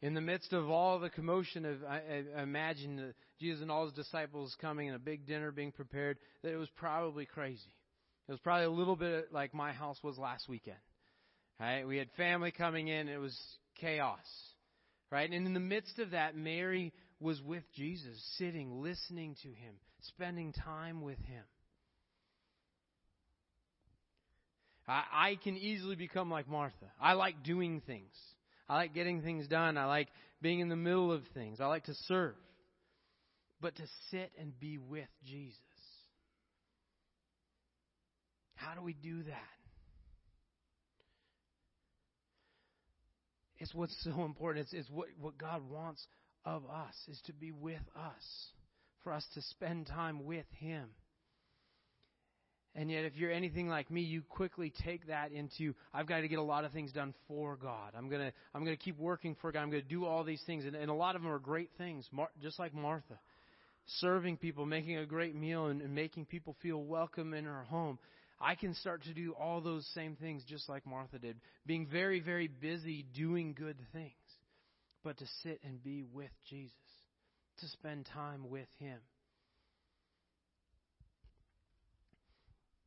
In 0.00 0.14
the 0.14 0.20
midst 0.20 0.52
of 0.52 0.68
all 0.68 0.98
the 0.98 1.10
commotion 1.10 1.64
of, 1.64 1.84
I, 1.84 2.24
I 2.36 2.42
imagine 2.42 3.14
Jesus 3.38 3.62
and 3.62 3.70
all 3.70 3.84
his 3.84 3.94
disciples 3.94 4.56
coming 4.60 4.88
and 4.88 4.96
a 4.96 5.00
big 5.00 5.26
dinner 5.26 5.52
being 5.52 5.70
prepared, 5.70 6.18
that 6.42 6.52
it 6.52 6.56
was 6.56 6.68
probably 6.76 7.24
crazy. 7.24 7.72
It 8.28 8.32
was 8.32 8.40
probably 8.40 8.66
a 8.66 8.70
little 8.70 8.96
bit 8.96 9.32
like 9.32 9.54
my 9.54 9.72
house 9.72 9.98
was 10.02 10.18
last 10.18 10.48
weekend. 10.48 10.76
Right? 11.60 11.86
We 11.86 11.98
had 11.98 12.08
family 12.16 12.50
coming 12.50 12.88
in, 12.88 13.08
it 13.08 13.18
was 13.18 13.38
chaos. 13.76 14.18
Right? 15.10 15.30
And 15.30 15.46
in 15.46 15.54
the 15.54 15.60
midst 15.60 15.98
of 15.98 16.12
that, 16.12 16.36
Mary 16.36 16.92
was 17.20 17.40
with 17.42 17.62
Jesus, 17.74 18.20
sitting, 18.38 18.82
listening 18.82 19.36
to 19.42 19.48
him, 19.48 19.74
spending 20.00 20.52
time 20.52 21.02
with 21.02 21.18
him. 21.26 21.44
I, 24.88 25.02
I 25.12 25.38
can 25.42 25.56
easily 25.56 25.96
become 25.96 26.30
like 26.30 26.48
Martha. 26.48 26.86
I 27.00 27.12
like 27.14 27.42
doing 27.42 27.82
things. 27.86 28.14
I 28.68 28.76
like 28.76 28.94
getting 28.94 29.22
things 29.22 29.46
done. 29.46 29.76
I 29.76 29.86
like 29.86 30.08
being 30.40 30.60
in 30.60 30.68
the 30.68 30.76
middle 30.76 31.12
of 31.12 31.22
things. 31.34 31.60
I 31.60 31.66
like 31.66 31.84
to 31.84 31.94
serve. 32.06 32.34
But 33.60 33.76
to 33.76 33.82
sit 34.10 34.32
and 34.38 34.58
be 34.58 34.78
with 34.78 35.08
Jesus. 35.24 35.58
How 38.56 38.74
do 38.74 38.82
we 38.82 38.94
do 38.94 39.22
that? 39.24 39.52
It's 43.58 43.72
what's 43.74 43.96
so 44.02 44.24
important. 44.24 44.66
It's, 44.66 44.72
it's 44.72 44.90
what, 44.90 45.08
what 45.20 45.38
God 45.38 45.62
wants 45.70 46.04
of 46.44 46.64
us, 46.66 46.94
is 47.08 47.20
to 47.26 47.32
be 47.32 47.52
with 47.52 47.82
us, 47.96 48.50
for 49.04 49.12
us 49.12 49.24
to 49.34 49.42
spend 49.42 49.86
time 49.86 50.24
with 50.24 50.46
Him. 50.58 50.88
And 52.74 52.90
yet, 52.90 53.04
if 53.04 53.16
you're 53.16 53.30
anything 53.30 53.68
like 53.68 53.90
me, 53.90 54.00
you 54.00 54.22
quickly 54.22 54.72
take 54.82 55.08
that 55.08 55.30
into 55.30 55.74
I've 55.92 56.06
got 56.06 56.20
to 56.20 56.28
get 56.28 56.38
a 56.38 56.42
lot 56.42 56.64
of 56.64 56.72
things 56.72 56.90
done 56.90 57.12
for 57.28 57.56
God. 57.56 57.92
I'm 57.96 58.08
gonna 58.08 58.32
I'm 58.54 58.64
gonna 58.64 58.78
keep 58.78 58.98
working 58.98 59.36
for 59.42 59.52
God. 59.52 59.60
I'm 59.60 59.70
gonna 59.70 59.82
do 59.82 60.06
all 60.06 60.24
these 60.24 60.42
things, 60.46 60.64
and, 60.64 60.74
and 60.74 60.90
a 60.90 60.94
lot 60.94 61.14
of 61.14 61.22
them 61.22 61.30
are 61.30 61.38
great 61.38 61.68
things, 61.76 62.08
Mar- 62.12 62.30
just 62.40 62.58
like 62.58 62.72
Martha, 62.72 63.18
serving 64.00 64.38
people, 64.38 64.64
making 64.64 64.96
a 64.96 65.04
great 65.04 65.34
meal, 65.34 65.66
and, 65.66 65.82
and 65.82 65.94
making 65.94 66.24
people 66.24 66.56
feel 66.62 66.82
welcome 66.82 67.34
in 67.34 67.44
her 67.44 67.64
home. 67.64 67.98
I 68.40 68.54
can 68.54 68.74
start 68.74 69.02
to 69.04 69.12
do 69.12 69.34
all 69.38 69.60
those 69.60 69.86
same 69.94 70.16
things 70.16 70.42
just 70.48 70.66
like 70.68 70.86
Martha 70.86 71.18
did, 71.18 71.36
being 71.66 71.86
very 71.86 72.20
very 72.20 72.48
busy 72.48 73.04
doing 73.14 73.52
good 73.52 73.76
things, 73.92 74.14
but 75.04 75.18
to 75.18 75.26
sit 75.42 75.60
and 75.62 75.82
be 75.84 76.04
with 76.04 76.30
Jesus, 76.48 76.72
to 77.60 77.68
spend 77.68 78.08
time 78.14 78.48
with 78.48 78.68
Him. 78.78 78.98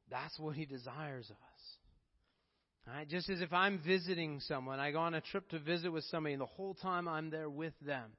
That's 0.10 0.38
what 0.40 0.56
He 0.56 0.66
desires 0.66 1.30
of 1.30 1.36
us. 1.36 1.76
Right? 2.88 3.10
Just 3.10 3.30
as 3.30 3.42
if 3.42 3.52
I'm 3.52 3.80
visiting 3.86 4.40
someone, 4.42 4.80
I 4.80 4.92
go 4.92 5.00
on 5.00 5.16
a 5.16 5.22
trip 5.22 5.50
to 5.50 5.60
visit 5.60 5.92
with 5.92 6.04
somebody, 6.06 6.34
and 6.34 6.42
the 6.42 6.46
whole 6.46 6.76
time 6.76 7.08
I'm 7.08 7.32
there 7.32 7.50
with 7.50 7.74
them, 7.82 8.12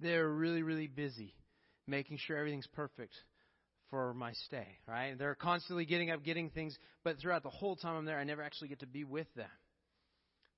they're 0.00 0.28
really, 0.28 0.62
really 0.62 0.86
busy 0.86 1.34
making 1.86 2.18
sure 2.18 2.36
everything's 2.36 2.66
perfect 2.68 3.14
for 3.88 4.12
my 4.12 4.32
stay. 4.46 4.66
Right? 4.86 5.18
They're 5.18 5.34
constantly 5.34 5.86
getting 5.86 6.10
up, 6.10 6.22
getting 6.22 6.50
things, 6.50 6.76
but 7.04 7.18
throughout 7.18 7.42
the 7.42 7.50
whole 7.50 7.76
time 7.76 7.96
I'm 7.96 8.04
there, 8.04 8.18
I 8.18 8.24
never 8.24 8.42
actually 8.42 8.68
get 8.68 8.80
to 8.80 8.86
be 8.86 9.04
with 9.04 9.32
them. 9.34 9.48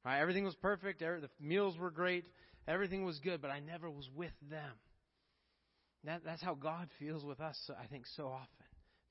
Right? 0.04 0.18
Everything 0.18 0.44
was 0.44 0.56
perfect. 0.56 0.98
The 0.98 1.28
meals 1.40 1.78
were 1.78 1.90
great. 1.90 2.24
Everything 2.66 3.04
was 3.04 3.18
good, 3.20 3.40
but 3.40 3.50
I 3.50 3.60
never 3.60 3.88
was 3.88 4.08
with 4.14 4.32
them. 4.50 4.72
That, 6.04 6.22
that's 6.24 6.42
how 6.42 6.54
God 6.54 6.88
feels 6.98 7.24
with 7.24 7.40
us, 7.40 7.58
I 7.80 7.86
think, 7.86 8.04
so 8.16 8.26
often 8.26 8.63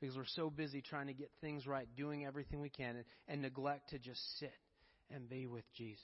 because 0.03 0.17
we're 0.17 0.25
so 0.25 0.49
busy 0.49 0.81
trying 0.81 1.07
to 1.07 1.13
get 1.13 1.31
things 1.39 1.65
right, 1.65 1.87
doing 1.95 2.25
everything 2.25 2.59
we 2.59 2.67
can, 2.67 2.97
and, 2.97 3.05
and 3.29 3.41
neglect 3.41 3.91
to 3.91 3.97
just 3.97 4.19
sit 4.37 4.51
and 5.09 5.29
be 5.29 5.47
with 5.47 5.63
Jesus. 5.77 6.03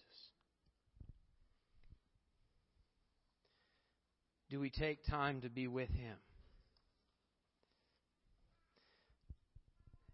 Do 4.50 4.62
we 4.62 4.70
take 4.70 5.06
time 5.06 5.42
to 5.42 5.50
be 5.50 5.68
with 5.68 5.90
Him? 5.90 6.16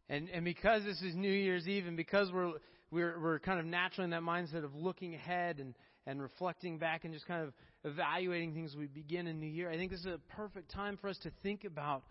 And 0.10 0.30
and 0.30 0.44
because 0.44 0.84
this 0.84 1.00
is 1.04 1.14
New 1.14 1.32
Year's 1.32 1.68
Eve, 1.68 1.86
and 1.86 1.96
because 1.96 2.32
we're 2.32 2.54
we're 2.90 3.20
we're 3.20 3.38
kind 3.38 3.60
of 3.60 3.68
naturally 3.68 4.06
in 4.06 4.10
that 4.10 4.24
mindset 4.24 4.64
of 4.64 4.74
looking 4.74 5.14
ahead 5.14 5.60
and 5.60 5.76
and 6.08 6.20
reflecting 6.20 6.80
back 6.80 7.04
and 7.06 7.14
just 7.14 7.28
kind 7.28 7.44
of 7.44 7.54
evaluating 7.84 8.56
things 8.56 8.76
we 8.76 8.88
begin 8.88 9.28
a 9.28 9.34
new 9.34 9.46
year, 9.46 9.70
I 9.70 9.78
think 9.78 9.92
this 9.92 10.00
is 10.00 10.08
a 10.08 10.20
perfect 10.36 10.72
time 10.72 10.98
for 10.98 11.08
us 11.08 11.20
to 11.20 11.32
think 11.44 11.66
about 11.66 12.02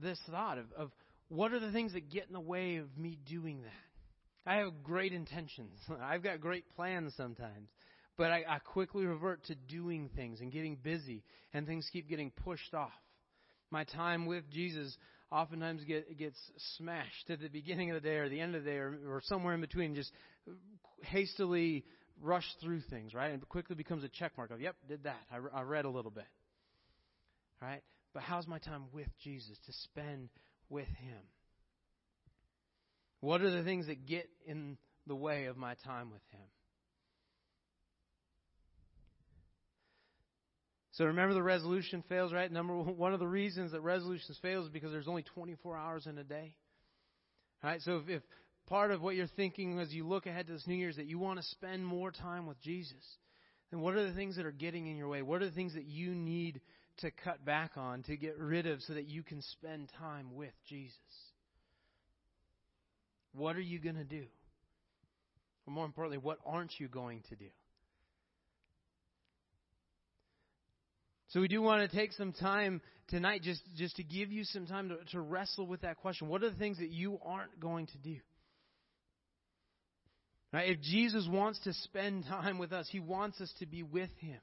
this 0.00 0.18
thought 0.30 0.58
of, 0.58 0.66
of 0.76 0.90
what 1.28 1.52
are 1.52 1.60
the 1.60 1.72
things 1.72 1.92
that 1.92 2.10
get 2.10 2.26
in 2.26 2.32
the 2.32 2.40
way 2.40 2.76
of 2.76 2.96
me 2.96 3.18
doing 3.28 3.62
that? 3.62 4.50
I 4.50 4.56
have 4.56 4.82
great 4.82 5.12
intentions. 5.12 5.78
I've 6.02 6.22
got 6.22 6.40
great 6.40 6.64
plans 6.76 7.14
sometimes. 7.16 7.68
But 8.16 8.30
I, 8.30 8.44
I 8.48 8.58
quickly 8.58 9.06
revert 9.06 9.44
to 9.44 9.54
doing 9.54 10.10
things 10.14 10.40
and 10.40 10.52
getting 10.52 10.76
busy, 10.76 11.22
and 11.54 11.66
things 11.66 11.88
keep 11.92 12.08
getting 12.08 12.30
pushed 12.30 12.74
off. 12.74 12.92
My 13.70 13.84
time 13.84 14.26
with 14.26 14.50
Jesus 14.50 14.94
oftentimes 15.32 15.84
get, 15.84 16.18
gets 16.18 16.36
smashed 16.76 17.30
at 17.30 17.40
the 17.40 17.48
beginning 17.48 17.90
of 17.90 17.94
the 17.94 18.06
day 18.06 18.16
or 18.16 18.28
the 18.28 18.40
end 18.40 18.54
of 18.54 18.64
the 18.64 18.70
day 18.70 18.76
or, 18.76 18.98
or 19.06 19.22
somewhere 19.24 19.54
in 19.54 19.60
between, 19.60 19.94
just 19.94 20.10
hastily 21.02 21.84
rush 22.20 22.44
through 22.60 22.80
things, 22.90 23.14
right? 23.14 23.32
And 23.32 23.48
quickly 23.48 23.76
becomes 23.76 24.04
a 24.04 24.08
check 24.08 24.32
mark 24.36 24.50
of, 24.50 24.60
yep, 24.60 24.76
did 24.88 25.04
that. 25.04 25.20
I, 25.32 25.60
I 25.60 25.62
read 25.62 25.84
a 25.84 25.90
little 25.90 26.10
bit. 26.10 26.26
Right? 27.62 27.82
But 28.12 28.22
how's 28.22 28.46
my 28.46 28.58
time 28.58 28.84
with 28.92 29.08
Jesus 29.22 29.56
to 29.66 29.72
spend 29.72 30.28
with 30.68 30.88
Him? 30.88 31.22
What 33.20 33.42
are 33.42 33.50
the 33.50 33.62
things 33.62 33.86
that 33.86 34.06
get 34.06 34.28
in 34.46 34.76
the 35.06 35.14
way 35.14 35.46
of 35.46 35.56
my 35.56 35.74
time 35.84 36.10
with 36.10 36.22
Him? 36.32 36.46
So 40.92 41.06
remember 41.06 41.34
the 41.34 41.42
resolution 41.42 42.02
fails, 42.08 42.32
right? 42.32 42.50
Number 42.50 42.76
one, 42.76 42.96
one 42.96 43.14
of 43.14 43.20
the 43.20 43.26
reasons 43.26 43.72
that 43.72 43.80
resolutions 43.80 44.38
fail 44.42 44.62
is 44.62 44.68
because 44.68 44.90
there's 44.90 45.08
only 45.08 45.22
24 45.22 45.76
hours 45.76 46.06
in 46.06 46.18
a 46.18 46.24
day. 46.24 46.54
Right? 47.62 47.80
So 47.82 47.98
if, 47.98 48.08
if 48.08 48.22
part 48.66 48.90
of 48.90 49.00
what 49.00 49.14
you're 49.14 49.26
thinking 49.26 49.78
as 49.78 49.92
you 49.92 50.06
look 50.06 50.26
ahead 50.26 50.46
to 50.48 50.52
this 50.52 50.66
New 50.66 50.74
Year 50.74 50.88
is 50.88 50.96
that 50.96 51.06
you 51.06 51.18
want 51.18 51.38
to 51.38 51.44
spend 51.44 51.86
more 51.86 52.10
time 52.10 52.46
with 52.46 52.60
Jesus, 52.60 53.18
then 53.70 53.80
what 53.80 53.94
are 53.94 54.06
the 54.06 54.14
things 54.14 54.36
that 54.36 54.46
are 54.46 54.52
getting 54.52 54.88
in 54.88 54.96
your 54.96 55.08
way? 55.08 55.22
What 55.22 55.42
are 55.42 55.46
the 55.48 55.54
things 55.54 55.74
that 55.74 55.86
you 55.86 56.14
need 56.14 56.60
to 56.98 57.10
cut 57.10 57.44
back 57.44 57.72
on, 57.76 58.02
to 58.04 58.16
get 58.16 58.38
rid 58.38 58.66
of, 58.66 58.80
so 58.82 58.94
that 58.94 59.06
you 59.06 59.22
can 59.22 59.42
spend 59.42 59.88
time 59.98 60.34
with 60.34 60.52
Jesus? 60.68 60.96
What 63.32 63.56
are 63.56 63.60
you 63.60 63.78
going 63.78 63.96
to 63.96 64.04
do? 64.04 64.24
Or 65.66 65.72
more 65.72 65.84
importantly, 65.84 66.18
what 66.18 66.38
aren't 66.44 66.72
you 66.78 66.88
going 66.88 67.22
to 67.28 67.36
do? 67.36 67.46
So 71.28 71.40
we 71.40 71.46
do 71.46 71.62
want 71.62 71.88
to 71.88 71.96
take 71.96 72.12
some 72.12 72.32
time 72.32 72.80
tonight 73.08 73.42
just, 73.42 73.62
just 73.76 73.96
to 73.96 74.02
give 74.02 74.32
you 74.32 74.42
some 74.44 74.66
time 74.66 74.88
to, 74.88 74.96
to 75.12 75.20
wrestle 75.20 75.66
with 75.66 75.82
that 75.82 75.98
question. 75.98 76.28
What 76.28 76.42
are 76.42 76.50
the 76.50 76.56
things 76.56 76.78
that 76.78 76.90
you 76.90 77.20
aren't 77.24 77.60
going 77.60 77.86
to 77.86 77.98
do? 77.98 78.16
Right? 80.52 80.70
If 80.70 80.80
Jesus 80.80 81.28
wants 81.30 81.60
to 81.60 81.72
spend 81.72 82.24
time 82.24 82.58
with 82.58 82.72
us, 82.72 82.88
He 82.90 82.98
wants 82.98 83.40
us 83.40 83.52
to 83.60 83.66
be 83.66 83.84
with 83.84 84.10
Him. 84.18 84.40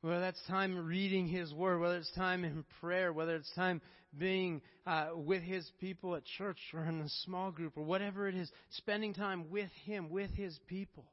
Whether 0.00 0.20
that's 0.20 0.40
time 0.46 0.86
reading 0.86 1.26
His 1.26 1.52
Word, 1.52 1.80
whether 1.80 1.96
it's 1.96 2.12
time 2.12 2.44
in 2.44 2.64
prayer, 2.80 3.12
whether 3.12 3.34
it's 3.36 3.52
time 3.54 3.80
being 4.16 4.62
uh, 4.86 5.08
with 5.14 5.42
His 5.42 5.68
people 5.80 6.14
at 6.14 6.22
church 6.38 6.58
or 6.72 6.84
in 6.84 7.00
a 7.00 7.08
small 7.24 7.50
group 7.50 7.76
or 7.76 7.82
whatever 7.82 8.28
it 8.28 8.34
is, 8.34 8.50
spending 8.70 9.12
time 9.12 9.50
with 9.50 9.70
Him, 9.84 10.10
with 10.10 10.30
His 10.30 10.58
people, 10.66 11.04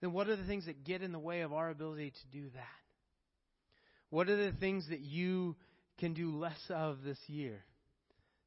then 0.00 0.12
what 0.12 0.28
are 0.28 0.36
the 0.36 0.44
things 0.44 0.66
that 0.66 0.84
get 0.84 1.02
in 1.02 1.12
the 1.12 1.18
way 1.18 1.40
of 1.40 1.52
our 1.52 1.70
ability 1.70 2.10
to 2.10 2.38
do 2.38 2.50
that? 2.54 2.64
What 4.10 4.28
are 4.28 4.36
the 4.36 4.56
things 4.58 4.88
that 4.90 5.00
you 5.00 5.56
can 5.98 6.12
do 6.12 6.36
less 6.36 6.60
of 6.68 7.02
this 7.02 7.18
year 7.28 7.64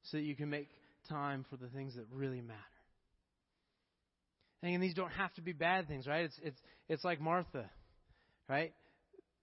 so 0.03 0.17
that 0.17 0.23
you 0.23 0.35
can 0.35 0.49
make 0.49 0.69
time 1.09 1.45
for 1.49 1.57
the 1.57 1.67
things 1.67 1.95
that 1.95 2.05
really 2.13 2.41
matter? 2.41 2.59
And 4.61 4.81
these 4.81 4.93
don't 4.93 5.11
have 5.11 5.33
to 5.35 5.41
be 5.41 5.53
bad 5.53 5.87
things, 5.87 6.07
right? 6.07 6.25
It's 6.25 6.39
it's 6.41 6.59
it's 6.89 7.03
like 7.03 7.21
Martha, 7.21 7.69
right? 8.49 8.73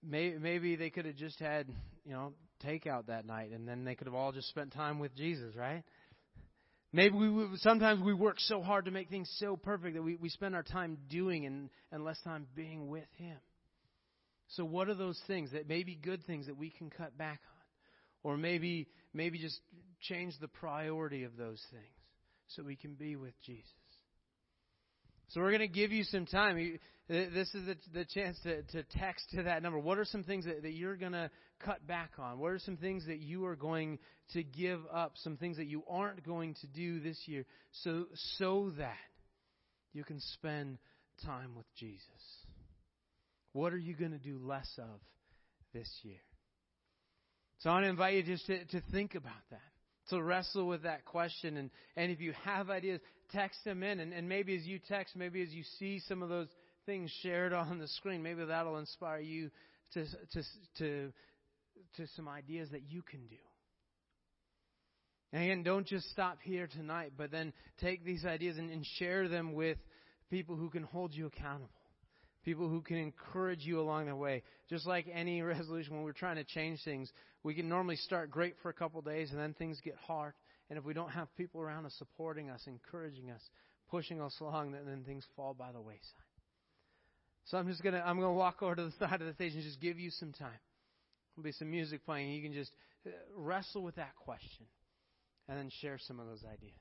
Maybe, 0.05 0.37
maybe 0.37 0.75
they 0.75 0.89
could 0.89 1.05
have 1.05 1.15
just 1.15 1.39
had, 1.39 1.67
you 2.05 2.11
know, 2.11 2.33
takeout 2.63 3.07
that 3.07 3.25
night, 3.25 3.51
and 3.51 3.67
then 3.67 3.83
they 3.83 3.95
could 3.95 4.07
have 4.07 4.15
all 4.15 4.31
just 4.31 4.49
spent 4.49 4.73
time 4.73 4.99
with 4.99 5.15
Jesus, 5.15 5.55
right? 5.55 5.83
Maybe 6.91 7.15
we 7.15 7.47
sometimes 7.57 8.01
we 8.03 8.13
work 8.13 8.39
so 8.39 8.61
hard 8.61 8.85
to 8.85 8.91
make 8.91 9.09
things 9.09 9.31
so 9.39 9.57
perfect 9.57 9.95
that 9.95 10.03
we, 10.03 10.15
we 10.15 10.29
spend 10.29 10.55
our 10.55 10.63
time 10.63 10.97
doing 11.09 11.45
and, 11.45 11.69
and 11.91 12.03
less 12.03 12.21
time 12.23 12.45
being 12.55 12.87
with 12.87 13.07
Him. 13.17 13.37
So 14.49 14.63
what 14.63 14.89
are 14.89 14.93
those 14.93 15.19
things 15.25 15.51
that 15.53 15.67
may 15.67 15.83
be 15.83 15.95
good 15.95 16.23
things 16.25 16.45
that 16.45 16.57
we 16.57 16.69
can 16.69 16.91
cut 16.91 17.17
back 17.17 17.39
on? 17.45 18.31
Or 18.31 18.37
maybe 18.37 18.87
maybe 19.13 19.39
just 19.39 19.59
change 20.01 20.33
the 20.39 20.47
priority 20.47 21.23
of 21.23 21.35
those 21.35 21.61
things 21.71 21.83
so 22.47 22.63
we 22.63 22.75
can 22.75 22.93
be 22.93 23.15
with 23.15 23.33
Jesus. 23.41 23.65
So 25.33 25.41
we're 25.41 25.49
going 25.49 25.61
to 25.61 25.67
give 25.67 25.91
you 25.91 26.03
some 26.03 26.27
time. 26.27 26.77
This 27.09 27.53
is 27.55 27.75
the, 27.91 28.05
chance 28.05 28.37
to, 28.43 28.61
to 28.61 28.83
text 28.83 29.25
to 29.31 29.43
that 29.43 29.63
number. 29.63 29.79
What 29.79 29.97
are 29.97 30.05
some 30.05 30.23
things 30.23 30.45
that, 30.45 30.61
that 30.61 30.73
you're 30.73 30.95
going 30.95 31.13
to 31.13 31.31
cut 31.59 31.85
back 31.87 32.11
on? 32.19 32.37
What 32.37 32.51
are 32.51 32.59
some 32.59 32.77
things 32.77 33.07
that 33.07 33.17
you 33.17 33.45
are 33.45 33.55
going 33.55 33.97
to 34.33 34.43
give 34.43 34.79
up? 34.93 35.13
Some 35.15 35.37
things 35.37 35.57
that 35.57 35.65
you 35.65 35.81
aren't 35.89 36.23
going 36.23 36.53
to 36.61 36.67
do 36.67 36.99
this 36.99 37.17
year 37.25 37.45
so, 37.71 38.05
so 38.37 38.73
that 38.77 38.93
you 39.91 40.03
can 40.03 40.19
spend 40.19 40.77
time 41.25 41.55
with 41.55 41.65
Jesus? 41.77 42.03
What 43.53 43.73
are 43.73 43.79
you 43.79 43.95
going 43.95 44.11
to 44.11 44.19
do 44.19 44.37
less 44.37 44.69
of 44.77 44.99
this 45.73 45.89
year? 46.03 46.21
So 47.59 47.71
I 47.71 47.73
want 47.73 47.85
to 47.85 47.89
invite 47.89 48.13
you 48.13 48.23
just 48.23 48.45
to, 48.45 48.65
to 48.65 48.81
think 48.91 49.15
about 49.15 49.33
that 49.49 49.61
to 50.09 50.21
wrestle 50.21 50.67
with 50.67 50.83
that 50.83 51.05
question. 51.05 51.57
And, 51.57 51.69
and 51.95 52.11
if 52.11 52.19
you 52.19 52.33
have 52.43 52.69
ideas, 52.69 52.99
text 53.33 53.63
them 53.65 53.83
in. 53.83 53.99
And, 53.99 54.13
and 54.13 54.27
maybe 54.27 54.55
as 54.55 54.63
you 54.63 54.79
text, 54.79 55.15
maybe 55.15 55.41
as 55.41 55.49
you 55.49 55.63
see 55.79 55.99
some 56.07 56.21
of 56.21 56.29
those 56.29 56.47
things 56.85 57.11
shared 57.21 57.53
on 57.53 57.79
the 57.79 57.87
screen, 57.87 58.23
maybe 58.23 58.43
that'll 58.45 58.77
inspire 58.77 59.19
you 59.19 59.49
to, 59.93 60.05
to, 60.05 60.43
to, 60.77 61.13
to 61.97 62.07
some 62.15 62.27
ideas 62.27 62.69
that 62.71 62.83
you 62.89 63.01
can 63.01 63.25
do. 63.27 63.35
And 65.31 65.43
again, 65.43 65.63
don't 65.63 65.87
just 65.87 66.09
stop 66.11 66.37
here 66.43 66.67
tonight, 66.67 67.13
but 67.17 67.31
then 67.31 67.53
take 67.81 68.05
these 68.05 68.23
ideas 68.23 68.57
and, 68.57 68.69
and 68.69 68.85
share 68.97 69.27
them 69.27 69.53
with 69.53 69.77
people 70.29 70.55
who 70.55 70.69
can 70.69 70.83
hold 70.83 71.13
you 71.13 71.25
accountable 71.25 71.69
people 72.43 72.69
who 72.69 72.81
can 72.81 72.97
encourage 72.97 73.61
you 73.61 73.79
along 73.79 74.07
the 74.07 74.15
way. 74.15 74.43
Just 74.69 74.85
like 74.85 75.07
any 75.11 75.41
resolution, 75.41 75.95
when 75.95 76.03
we're 76.03 76.11
trying 76.11 76.35
to 76.35 76.43
change 76.43 76.79
things, 76.83 77.11
we 77.43 77.53
can 77.53 77.67
normally 77.67 77.95
start 77.95 78.31
great 78.31 78.55
for 78.61 78.69
a 78.69 78.73
couple 78.73 78.99
of 78.99 79.05
days 79.05 79.31
and 79.31 79.39
then 79.39 79.53
things 79.53 79.79
get 79.83 79.95
hard. 80.07 80.33
And 80.73 80.79
if 80.79 80.85
we 80.85 80.95
don't 80.95 81.11
have 81.11 81.27
people 81.37 81.61
around 81.61 81.85
us 81.85 81.93
supporting 81.99 82.49
us, 82.49 82.61
encouraging 82.65 83.29
us, 83.29 83.41
pushing 83.91 84.19
us 84.19 84.33
along, 84.41 84.71
then, 84.71 84.81
then 84.87 85.03
things 85.03 85.23
fall 85.35 85.53
by 85.53 85.71
the 85.71 85.79
wayside. 85.79 86.01
So 87.45 87.59
I'm 87.59 87.67
just 87.67 87.83
gonna 87.83 88.01
I'm 88.03 88.19
gonna 88.19 88.33
walk 88.33 88.63
over 88.63 88.73
to 88.77 88.85
the 88.85 88.91
side 88.99 89.21
of 89.21 89.27
the 89.27 89.33
stage 89.35 89.53
and 89.53 89.61
just 89.61 89.79
give 89.79 89.99
you 89.99 90.09
some 90.09 90.31
time. 90.31 90.57
There'll 91.35 91.43
be 91.43 91.51
some 91.51 91.69
music 91.69 92.03
playing. 92.03 92.31
You 92.31 92.41
can 92.41 92.53
just 92.53 92.71
uh, 93.05 93.11
wrestle 93.37 93.83
with 93.83 93.97
that 93.97 94.15
question 94.15 94.65
and 95.47 95.59
then 95.59 95.69
share 95.79 95.99
some 95.99 96.19
of 96.19 96.25
those 96.25 96.43
ideas. 96.43 96.73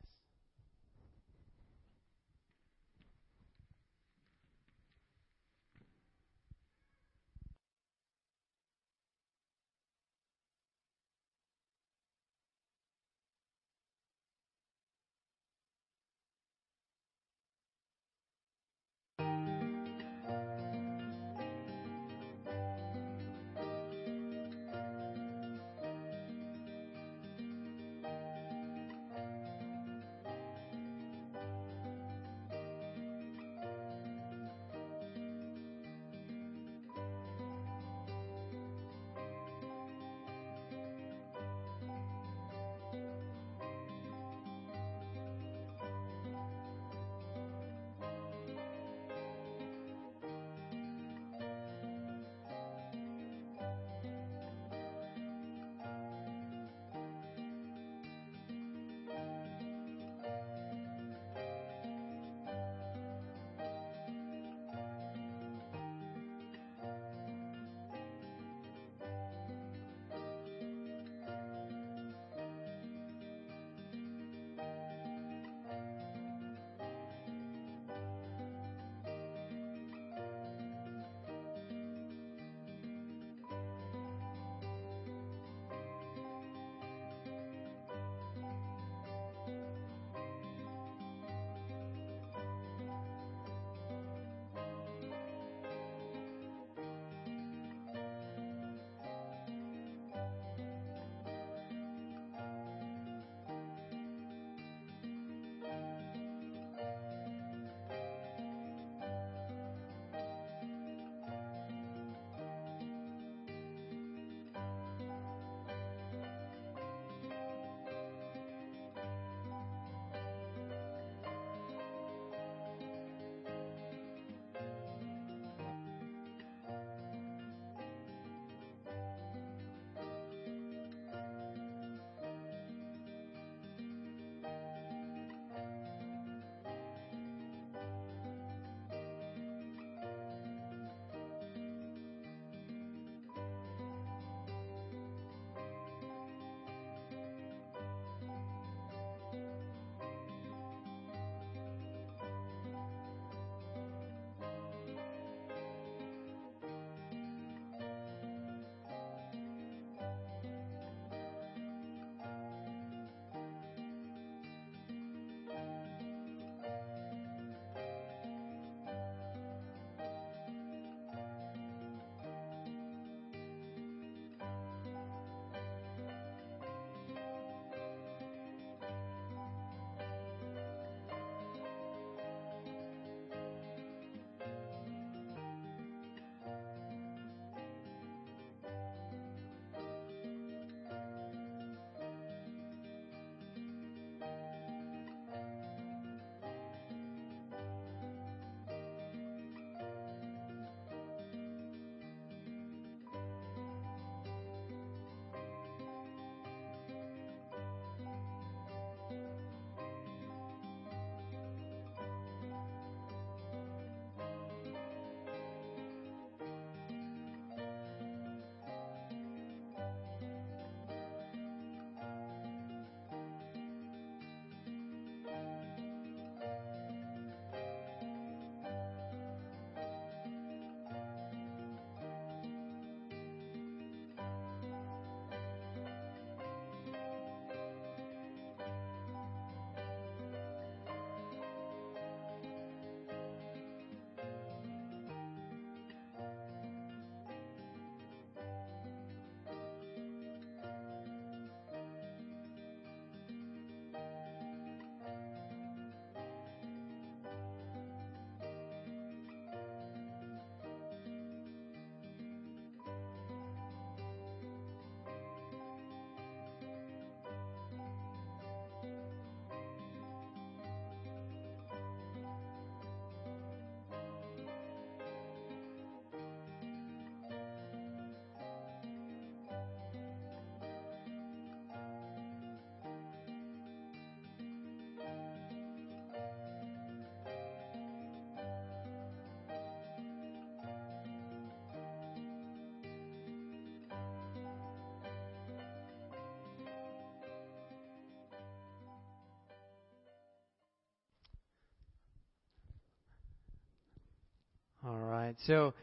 Right. 305.33 305.47
So 305.47 305.75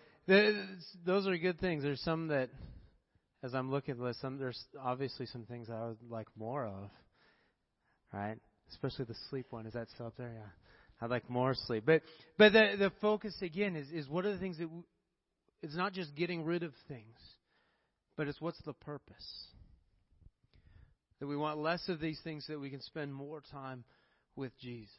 those 1.06 1.28
are 1.28 1.38
good 1.38 1.60
things. 1.60 1.84
There's 1.84 2.02
some 2.02 2.28
that, 2.28 2.50
as 3.44 3.54
I'm 3.54 3.72
looking 3.72 3.94
at 3.94 3.98
the 3.98 4.04
list, 4.04 4.22
some 4.22 4.38
there's 4.38 4.62
obviously 4.82 5.26
some 5.26 5.46
things 5.46 5.70
I 5.70 5.88
would 5.88 5.98
like 6.10 6.28
more 6.38 6.66
of. 6.66 6.90
Right. 8.14 8.38
Especially 8.72 9.06
the 9.06 9.16
sleep 9.30 9.48
one. 9.50 9.66
Is 9.66 9.74
that 9.74 9.88
still 9.94 10.08
up 10.08 10.18
there? 10.18 10.32
Yeah. 10.34 10.50
I'd 11.02 11.10
like 11.10 11.30
more 11.30 11.54
sleep. 11.54 11.84
But 11.86 12.02
but 12.38 12.52
the 12.54 12.76
the 12.78 12.92
focus 13.02 13.36
again 13.42 13.76
is 13.76 13.90
is 13.92 14.08
what 14.10 14.26
are 14.26 14.34
the 14.34 14.40
things 14.40 14.58
that 14.58 14.66
w- 14.66 14.84
it's 15.62 15.76
not 15.76 15.94
just 15.94 16.16
getting 16.16 16.44
rid 16.44 16.64
of 16.64 16.74
things, 16.88 17.18
but 18.18 18.28
it's 18.28 18.42
what's 18.42 18.62
the 18.66 18.74
purpose. 18.74 19.46
That 21.20 21.28
we 21.28 21.38
want 21.38 21.60
less 21.60 21.88
of 21.90 22.00
these 22.00 22.20
things 22.24 22.46
so 22.48 22.54
that 22.54 22.60
we 22.60 22.70
can 22.70 22.82
spend 22.82 23.14
more 23.14 23.42
time 23.52 23.84
with 24.36 24.58
Jesus. 24.60 24.90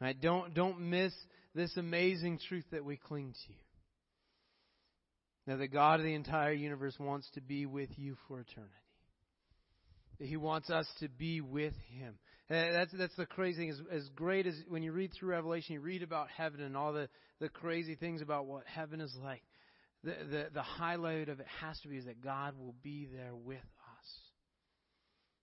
Right? 0.00 0.20
Don't 0.20 0.54
don't 0.54 0.80
miss 0.90 1.12
this 1.54 1.76
amazing 1.76 2.38
truth 2.48 2.64
that 2.72 2.84
we 2.84 2.96
cling 2.96 3.32
to. 3.46 3.52
That 5.46 5.58
the 5.58 5.68
God 5.68 6.00
of 6.00 6.06
the 6.06 6.14
entire 6.14 6.52
universe 6.52 6.96
wants 6.98 7.28
to 7.34 7.40
be 7.40 7.66
with 7.66 7.90
you 7.96 8.16
for 8.26 8.40
eternity. 8.40 8.72
That 10.18 10.26
He 10.26 10.36
wants 10.36 10.70
us 10.70 10.86
to 11.00 11.08
be 11.08 11.40
with 11.40 11.74
Him. 11.90 12.14
And 12.48 12.74
that's 12.74 12.92
that's 12.92 13.16
the 13.16 13.26
crazy 13.26 13.58
thing. 13.58 13.70
As, 13.70 13.80
as 13.90 14.08
great 14.14 14.46
as 14.46 14.54
when 14.68 14.82
you 14.82 14.92
read 14.92 15.12
through 15.12 15.30
Revelation, 15.30 15.74
you 15.74 15.80
read 15.80 16.02
about 16.02 16.28
heaven 16.34 16.60
and 16.60 16.76
all 16.76 16.92
the, 16.92 17.08
the 17.40 17.48
crazy 17.48 17.94
things 17.94 18.22
about 18.22 18.46
what 18.46 18.64
heaven 18.66 19.00
is 19.00 19.14
like. 19.22 19.42
The, 20.02 20.14
the 20.30 20.46
the 20.54 20.62
highlight 20.62 21.28
of 21.28 21.40
it 21.40 21.46
has 21.60 21.78
to 21.80 21.88
be 21.88 21.96
is 21.96 22.04
that 22.06 22.22
God 22.22 22.54
will 22.58 22.74
be 22.82 23.08
there 23.12 23.34
with 23.34 23.58
us. 23.58 24.08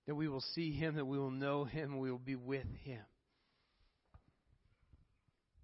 That 0.08 0.16
we 0.16 0.28
will 0.28 0.44
see 0.56 0.72
Him, 0.72 0.96
that 0.96 1.06
we 1.06 1.20
will 1.20 1.32
know 1.32 1.64
Him, 1.64 2.00
we 2.00 2.12
will 2.12 2.18
be 2.18 2.36
with 2.36 2.68
Him. 2.84 3.02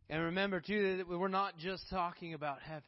And 0.10 0.24
remember, 0.24 0.62
too, 0.62 0.98
that 0.98 1.08
we're 1.08 1.28
not 1.28 1.58
just 1.58 1.84
talking 1.90 2.34
about 2.34 2.62
heaven. 2.62 2.84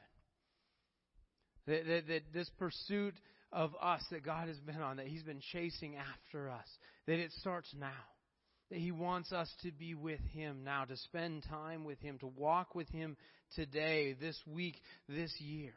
That, 1.67 1.85
that, 1.85 2.07
that, 2.07 2.21
this 2.33 2.49
pursuit 2.57 3.13
of 3.51 3.71
us 3.81 4.01
that 4.11 4.23
God 4.23 4.47
has 4.47 4.57
been 4.59 4.81
on, 4.81 4.97
that 4.97 5.07
He's 5.07 5.23
been 5.23 5.41
chasing 5.51 5.95
after 5.97 6.49
us, 6.49 6.67
that 7.07 7.19
it 7.19 7.31
starts 7.39 7.73
now. 7.77 7.91
That 8.71 8.79
He 8.79 8.91
wants 8.91 9.31
us 9.31 9.51
to 9.63 9.71
be 9.71 9.95
with 9.95 10.21
Him 10.33 10.63
now, 10.63 10.85
to 10.85 10.95
spend 10.95 11.43
time 11.49 11.83
with 11.83 11.99
Him, 11.99 12.19
to 12.19 12.27
walk 12.27 12.73
with 12.73 12.87
Him 12.89 13.17
today, 13.55 14.15
this 14.19 14.39
week, 14.47 14.75
this 15.07 15.31
year. 15.39 15.73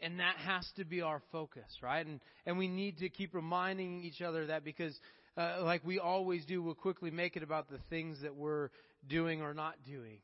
And 0.00 0.20
that 0.20 0.36
has 0.38 0.66
to 0.76 0.84
be 0.84 1.02
our 1.02 1.20
focus, 1.32 1.68
right? 1.82 2.06
And, 2.06 2.20
and 2.46 2.56
we 2.56 2.68
need 2.68 2.98
to 2.98 3.08
keep 3.08 3.34
reminding 3.34 4.02
each 4.02 4.22
other 4.22 4.46
that 4.46 4.64
because, 4.64 4.96
uh, 5.36 5.58
like 5.62 5.84
we 5.84 5.98
always 5.98 6.44
do, 6.46 6.62
we'll 6.62 6.74
quickly 6.74 7.10
make 7.10 7.36
it 7.36 7.42
about 7.42 7.68
the 7.68 7.80
things 7.90 8.18
that 8.22 8.34
we're 8.34 8.70
doing 9.08 9.42
or 9.42 9.54
not 9.54 9.74
doing. 9.86 10.18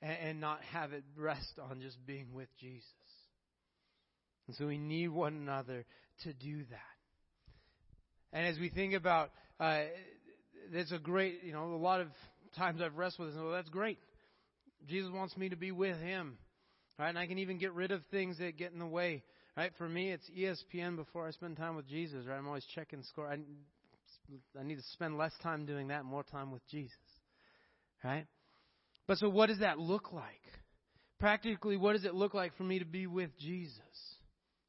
And, 0.00 0.16
and 0.22 0.40
not 0.40 0.60
have 0.72 0.92
it 0.92 1.04
rest 1.16 1.58
on 1.70 1.80
just 1.80 1.96
being 2.06 2.32
with 2.34 2.48
Jesus. 2.60 2.86
And 4.46 4.56
so 4.56 4.66
we 4.66 4.78
need 4.78 5.08
one 5.08 5.34
another 5.34 5.84
to 6.24 6.32
do 6.32 6.58
that. 6.70 6.78
And 8.32 8.46
as 8.46 8.58
we 8.58 8.70
think 8.70 8.94
about, 8.94 9.30
uh, 9.60 9.82
there's 10.72 10.92
a 10.92 10.98
great, 10.98 11.42
you 11.44 11.52
know, 11.52 11.74
a 11.74 11.76
lot 11.76 12.00
of 12.00 12.08
times 12.56 12.80
I've 12.80 12.96
wrestled 12.96 13.26
with 13.26 13.34
this, 13.34 13.42
well, 13.42 13.52
that's 13.52 13.68
great. 13.68 13.98
Jesus 14.88 15.10
wants 15.12 15.36
me 15.36 15.48
to 15.50 15.56
be 15.56 15.70
with 15.70 15.98
Him. 16.00 16.38
Right? 16.98 17.08
And 17.08 17.18
I 17.18 17.26
can 17.26 17.38
even 17.38 17.58
get 17.58 17.72
rid 17.72 17.92
of 17.92 18.02
things 18.10 18.38
that 18.38 18.56
get 18.56 18.72
in 18.72 18.78
the 18.78 18.86
way. 18.86 19.22
Right? 19.56 19.72
For 19.76 19.88
me, 19.88 20.10
it's 20.10 20.28
ESPN 20.36 20.96
before 20.96 21.26
I 21.26 21.30
spend 21.30 21.56
time 21.56 21.76
with 21.76 21.88
Jesus. 21.88 22.26
Right? 22.26 22.36
I'm 22.36 22.46
always 22.46 22.66
checking 22.74 23.02
score. 23.02 23.28
I, 23.28 23.38
I 24.58 24.62
need 24.62 24.76
to 24.76 24.82
spend 24.92 25.18
less 25.18 25.32
time 25.42 25.66
doing 25.66 25.88
that, 25.88 26.04
more 26.04 26.22
time 26.22 26.50
with 26.50 26.66
Jesus. 26.68 26.96
Right? 28.04 28.26
But 29.06 29.18
so 29.18 29.28
what 29.28 29.46
does 29.46 29.60
that 29.60 29.78
look 29.78 30.12
like? 30.12 30.24
Practically, 31.20 31.76
what 31.76 31.92
does 31.92 32.04
it 32.04 32.14
look 32.14 32.34
like 32.34 32.56
for 32.56 32.64
me 32.64 32.78
to 32.78 32.84
be 32.84 33.06
with 33.06 33.30
Jesus? 33.38 33.80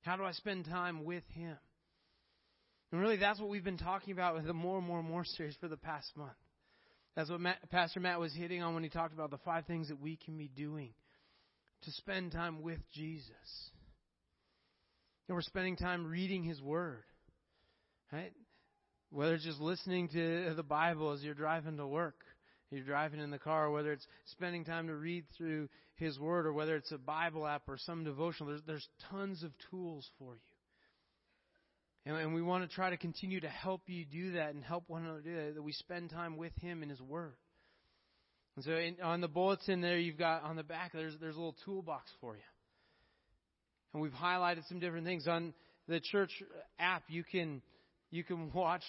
How 0.01 0.15
do 0.15 0.23
I 0.23 0.31
spend 0.33 0.65
time 0.65 1.03
with 1.03 1.23
Him? 1.33 1.57
And 2.91 3.01
really, 3.01 3.17
that's 3.17 3.39
what 3.39 3.49
we've 3.49 3.63
been 3.63 3.77
talking 3.77 4.13
about 4.13 4.35
with 4.35 4.45
the 4.45 4.53
More 4.53 4.77
and 4.77 4.85
More 4.85 4.99
and 4.99 5.09
More 5.09 5.25
series 5.25 5.55
for 5.59 5.67
the 5.67 5.77
past 5.77 6.15
month. 6.15 6.31
That's 7.15 7.29
what 7.29 7.39
Matt, 7.39 7.69
Pastor 7.71 7.99
Matt 7.99 8.19
was 8.19 8.33
hitting 8.33 8.61
on 8.61 8.73
when 8.73 8.83
he 8.83 8.89
talked 8.89 9.13
about 9.13 9.31
the 9.31 9.37
five 9.39 9.65
things 9.65 9.89
that 9.89 9.99
we 9.99 10.15
can 10.15 10.37
be 10.37 10.47
doing 10.47 10.93
to 11.83 11.91
spend 11.91 12.31
time 12.31 12.61
with 12.61 12.79
Jesus. 12.91 13.71
And 15.27 15.35
we're 15.35 15.41
spending 15.41 15.75
time 15.75 16.05
reading 16.05 16.43
His 16.43 16.61
Word. 16.61 17.03
Right? 18.11 18.33
Whether 19.09 19.35
it's 19.35 19.45
just 19.45 19.59
listening 19.59 20.09
to 20.09 20.53
the 20.55 20.63
Bible 20.63 21.11
as 21.11 21.23
you're 21.23 21.33
driving 21.33 21.77
to 21.77 21.87
work, 21.87 22.23
you're 22.73 22.85
driving 22.85 23.19
in 23.19 23.31
the 23.31 23.39
car, 23.39 23.69
whether 23.71 23.91
it's 23.91 24.05
spending 24.25 24.65
time 24.65 24.87
to 24.87 24.95
read 24.95 25.25
through 25.37 25.69
His 25.95 26.19
Word, 26.19 26.45
or 26.45 26.53
whether 26.53 26.75
it's 26.75 26.91
a 26.91 26.97
Bible 26.97 27.45
app 27.47 27.63
or 27.67 27.77
some 27.77 28.03
devotional, 28.03 28.49
there's, 28.49 28.61
there's 28.65 28.87
tons 29.09 29.43
of 29.43 29.51
tools 29.69 30.09
for 30.19 30.33
you. 30.33 30.39
And, 32.05 32.17
and 32.17 32.33
we 32.33 32.41
want 32.41 32.67
to 32.69 32.75
try 32.75 32.89
to 32.89 32.97
continue 32.97 33.39
to 33.39 33.49
help 33.49 33.83
you 33.87 34.05
do 34.05 34.33
that 34.33 34.53
and 34.53 34.63
help 34.63 34.85
one 34.87 35.03
another 35.03 35.21
do 35.21 35.35
that, 35.35 35.55
that 35.55 35.61
we 35.61 35.71
spend 35.71 36.09
time 36.09 36.37
with 36.37 36.53
Him 36.61 36.83
in 36.83 36.89
His 36.89 37.01
Word. 37.01 37.35
And 38.55 38.65
so 38.65 38.71
in, 38.71 38.97
on 39.01 39.21
the 39.21 39.27
bulletin 39.27 39.81
there, 39.81 39.97
you've 39.97 40.17
got 40.17 40.43
on 40.43 40.55
the 40.55 40.63
back, 40.63 40.91
there's, 40.93 41.15
there's 41.19 41.35
a 41.35 41.39
little 41.39 41.55
toolbox 41.65 42.11
for 42.21 42.35
you. 42.35 42.43
And 43.93 44.01
we've 44.01 44.11
highlighted 44.11 44.67
some 44.67 44.79
different 44.79 45.05
things. 45.05 45.27
On 45.27 45.53
the 45.87 45.99
church 45.99 46.31
app, 46.79 47.03
you 47.07 47.23
can, 47.23 47.61
you 48.11 48.23
can 48.23 48.51
watch 48.51 48.83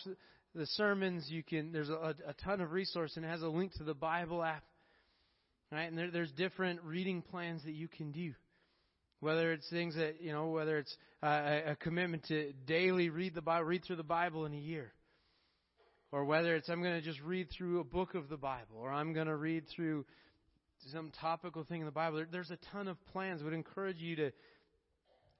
the 0.55 0.67
sermons. 0.67 1.27
You 1.29 1.43
can, 1.43 1.73
there's 1.73 1.89
a, 1.89 2.15
a 2.27 2.35
ton 2.45 2.61
of 2.61 2.73
resource 2.73 3.17
and 3.17 3.25
it 3.25 3.29
has 3.29 3.43
a 3.43 3.49
link 3.49 3.73
to 3.75 3.85
the 3.85 3.95
Bible 3.95 4.43
app. 4.43 4.65
Right? 5.73 5.85
And 5.85 5.99
there, 5.99 6.11
there's 6.11 6.31
different 6.33 6.81
reading 6.83 7.23
plans 7.23 7.65
that 7.65 7.75
you 7.75 7.89
can 7.89 8.13
do. 8.13 8.33
Whether 9.21 9.53
it's 9.53 9.69
things 9.71 9.95
that, 9.97 10.21
you 10.21 10.33
know, 10.33 10.49
whether 10.49 10.79
it's 10.79 10.95
uh, 11.23 11.61
a, 11.69 11.77
commitment 11.77 12.25
to 12.29 12.53
daily 12.67 13.09
read 13.09 13.35
the 13.35 13.41
Bible, 13.41 13.65
read 13.65 13.85
through 13.85 13.97
the 13.97 14.03
Bible 14.03 14.45
in 14.45 14.53
a 14.53 14.59
year 14.59 14.93
or 16.15 16.25
whether 16.25 16.55
it's 16.55 16.69
I'm 16.69 16.81
going 16.81 16.95
to 16.95 17.03
just 17.03 17.21
read 17.23 17.49
through 17.51 17.81
a 17.81 17.85
book 17.85 18.15
of 18.15 18.29
the 18.29 18.37
Bible, 18.37 18.77
or 18.79 18.93
I'm 18.93 19.13
going 19.13 19.27
to 19.27 19.35
read 19.35 19.65
through 19.75 20.05
some 20.93 21.11
topical 21.21 21.65
thing 21.65 21.81
in 21.81 21.87
the 21.87 21.93
Bible. 21.93 22.25
There's 22.31 22.53
a 22.53 22.59
ton 22.71 22.87
of 22.87 22.97
plans. 23.07 23.41
I 23.41 23.47
would 23.47 23.53
encourage 23.53 23.99
you 23.99 24.15
to 24.17 24.31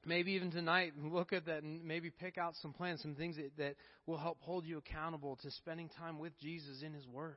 maybe 0.07 0.33
even 0.33 0.51
tonight 0.51 0.93
look 1.03 1.33
at 1.33 1.47
that 1.47 1.63
and 1.63 1.85
maybe 1.85 2.11
pick 2.11 2.39
out 2.39 2.55
some 2.61 2.73
plans, 2.73 3.03
some 3.03 3.15
things 3.15 3.37
that, 3.37 3.57
that 3.59 3.77
will 4.07 4.19
help 4.19 4.39
hold 4.41 4.65
you 4.65 4.79
accountable 4.79 5.37
to 5.43 5.51
spending 5.51 5.89
time 5.99 6.19
with 6.19 6.39
Jesus 6.41 6.83
in 6.83 6.93
His 6.93 7.07
Word. 7.07 7.37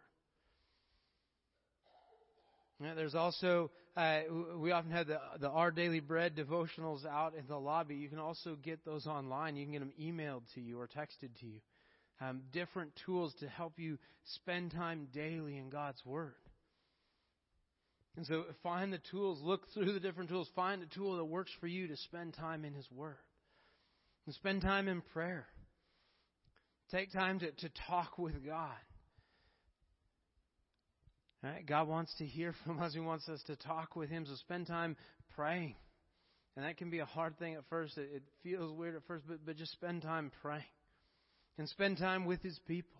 There's 2.80 3.15
also 3.15 3.72
uh, 3.95 4.20
we 4.57 4.72
often 4.72 4.91
have 4.91 5.07
the 5.07 5.20
the 5.39 5.49
Our 5.49 5.72
Daily 5.72 5.99
Bread 5.99 6.36
devotionals 6.36 7.07
out 7.07 7.34
in 7.34 7.47
the 7.47 7.57
lobby. 7.57 7.95
You 7.95 8.07
can 8.07 8.20
also 8.20 8.55
get 8.55 8.86
those 8.86 9.07
online. 9.07 9.55
You 9.55 9.65
can 9.65 9.74
get 9.74 9.80
them 9.80 9.93
emailed 9.99 10.43
to 10.53 10.61
you 10.61 10.80
or 10.80 10.88
texted 10.88 11.34
to 11.39 11.47
you 11.47 11.59
um, 12.22 12.41
different 12.51 12.91
tools 13.05 13.34
to 13.39 13.47
help 13.47 13.74
you 13.78 13.97
spend 14.24 14.72
time 14.72 15.07
daily 15.13 15.57
in 15.57 15.70
God's 15.70 16.03
Word. 16.05 16.36
And 18.18 18.26
so 18.26 18.45
find 18.63 18.91
the 18.91 18.99
tools, 19.11 19.39
look 19.43 19.72
through 19.74 19.93
the 19.93 19.99
different 19.99 20.32
tools, 20.32 20.49
find 20.55 20.82
a 20.82 20.88
tool 20.88 21.18
that 21.18 21.26
works 21.26 21.51
for 21.61 21.68
you 21.68 21.88
to 21.88 21.95
spend 21.95 22.34
time 22.34 22.65
in 22.65 22.74
His 22.74 22.89
Word. 22.91 23.15
And 24.26 24.34
spend 24.34 24.63
time 24.63 24.88
in 24.88 25.01
prayer. 25.13 25.45
Take 26.91 27.13
time 27.13 27.39
to, 27.39 27.51
to 27.51 27.70
talk 27.88 28.18
with 28.18 28.43
God. 28.43 28.72
Right? 31.43 31.63
God 31.63 31.88
wants 31.88 32.11
to 32.18 32.26
hear 32.26 32.55
from 32.65 32.82
us. 32.82 32.95
He 32.95 32.99
wants 32.99 33.30
us 33.30 33.41
to 33.47 33.55
talk 33.55 33.95
with 33.95 34.09
Him. 34.09 34.26
So 34.26 34.34
spend 34.36 34.65
time 34.65 34.97
praying. 35.36 35.76
And 36.55 36.65
that 36.65 36.78
can 36.78 36.89
be 36.89 36.99
a 36.99 37.05
hard 37.05 37.38
thing 37.38 37.53
at 37.53 37.65
first. 37.70 37.99
It, 37.99 38.09
it 38.15 38.24
feels 38.41 38.76
weird 38.76 38.95
at 38.95 39.05
first, 39.05 39.26
but, 39.28 39.45
but 39.45 39.57
just 39.57 39.74
spend 39.74 40.01
time 40.01 40.32
praying 40.41 40.63
and 41.59 41.70
spend 41.70 41.99
time 41.99 42.26
with 42.26 42.41
His 42.41 42.59
people. 42.68 42.96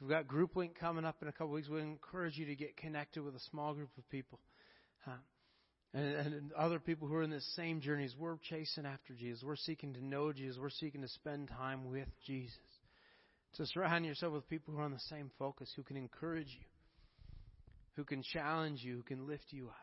We've 0.00 0.08
got 0.08 0.26
Group 0.26 0.56
Link 0.56 0.78
coming 0.78 1.04
up 1.04 1.16
in 1.20 1.28
a 1.28 1.32
couple 1.32 1.52
weeks. 1.52 1.68
We 1.68 1.80
encourage 1.80 2.38
you 2.38 2.46
to 2.46 2.54
get 2.54 2.76
connected 2.76 3.22
with 3.22 3.34
a 3.34 3.40
small 3.50 3.74
group 3.74 3.90
of 3.98 4.08
people. 4.08 4.40
And, 5.92 6.04
and, 6.04 6.52
other 6.52 6.78
people 6.78 7.08
who 7.08 7.16
are 7.16 7.22
in 7.22 7.30
the 7.30 7.40
same 7.56 7.80
journeys. 7.80 8.14
We're 8.16 8.36
chasing 8.48 8.86
after 8.86 9.12
Jesus. 9.12 9.42
We're 9.42 9.56
seeking 9.56 9.92
to 9.94 10.04
know 10.04 10.32
Jesus. 10.32 10.56
We're 10.60 10.70
seeking 10.70 11.02
to 11.02 11.08
spend 11.08 11.48
time 11.48 11.90
with 11.90 12.08
Jesus. 12.24 12.54
So 13.54 13.64
surround 13.64 14.06
yourself 14.06 14.32
with 14.32 14.48
people 14.48 14.72
who 14.72 14.80
are 14.80 14.84
on 14.84 14.92
the 14.92 15.00
same 15.10 15.30
focus, 15.38 15.72
who 15.74 15.82
can 15.82 15.96
encourage 15.96 16.46
you, 16.46 16.66
who 17.96 18.04
can 18.04 18.22
challenge 18.22 18.82
you, 18.84 18.96
who 18.96 19.02
can 19.02 19.26
lift 19.26 19.46
you 19.50 19.66
up. 19.66 19.74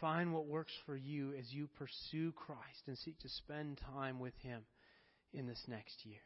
Find 0.00 0.34
what 0.34 0.46
works 0.46 0.72
for 0.84 0.94
you 0.94 1.32
as 1.38 1.50
you 1.50 1.68
pursue 1.78 2.32
Christ 2.32 2.82
and 2.86 2.98
seek 2.98 3.18
to 3.20 3.28
spend 3.30 3.80
time 3.94 4.20
with 4.20 4.34
Him 4.42 4.60
in 5.32 5.46
this 5.46 5.62
next 5.66 6.04
year. 6.04 6.20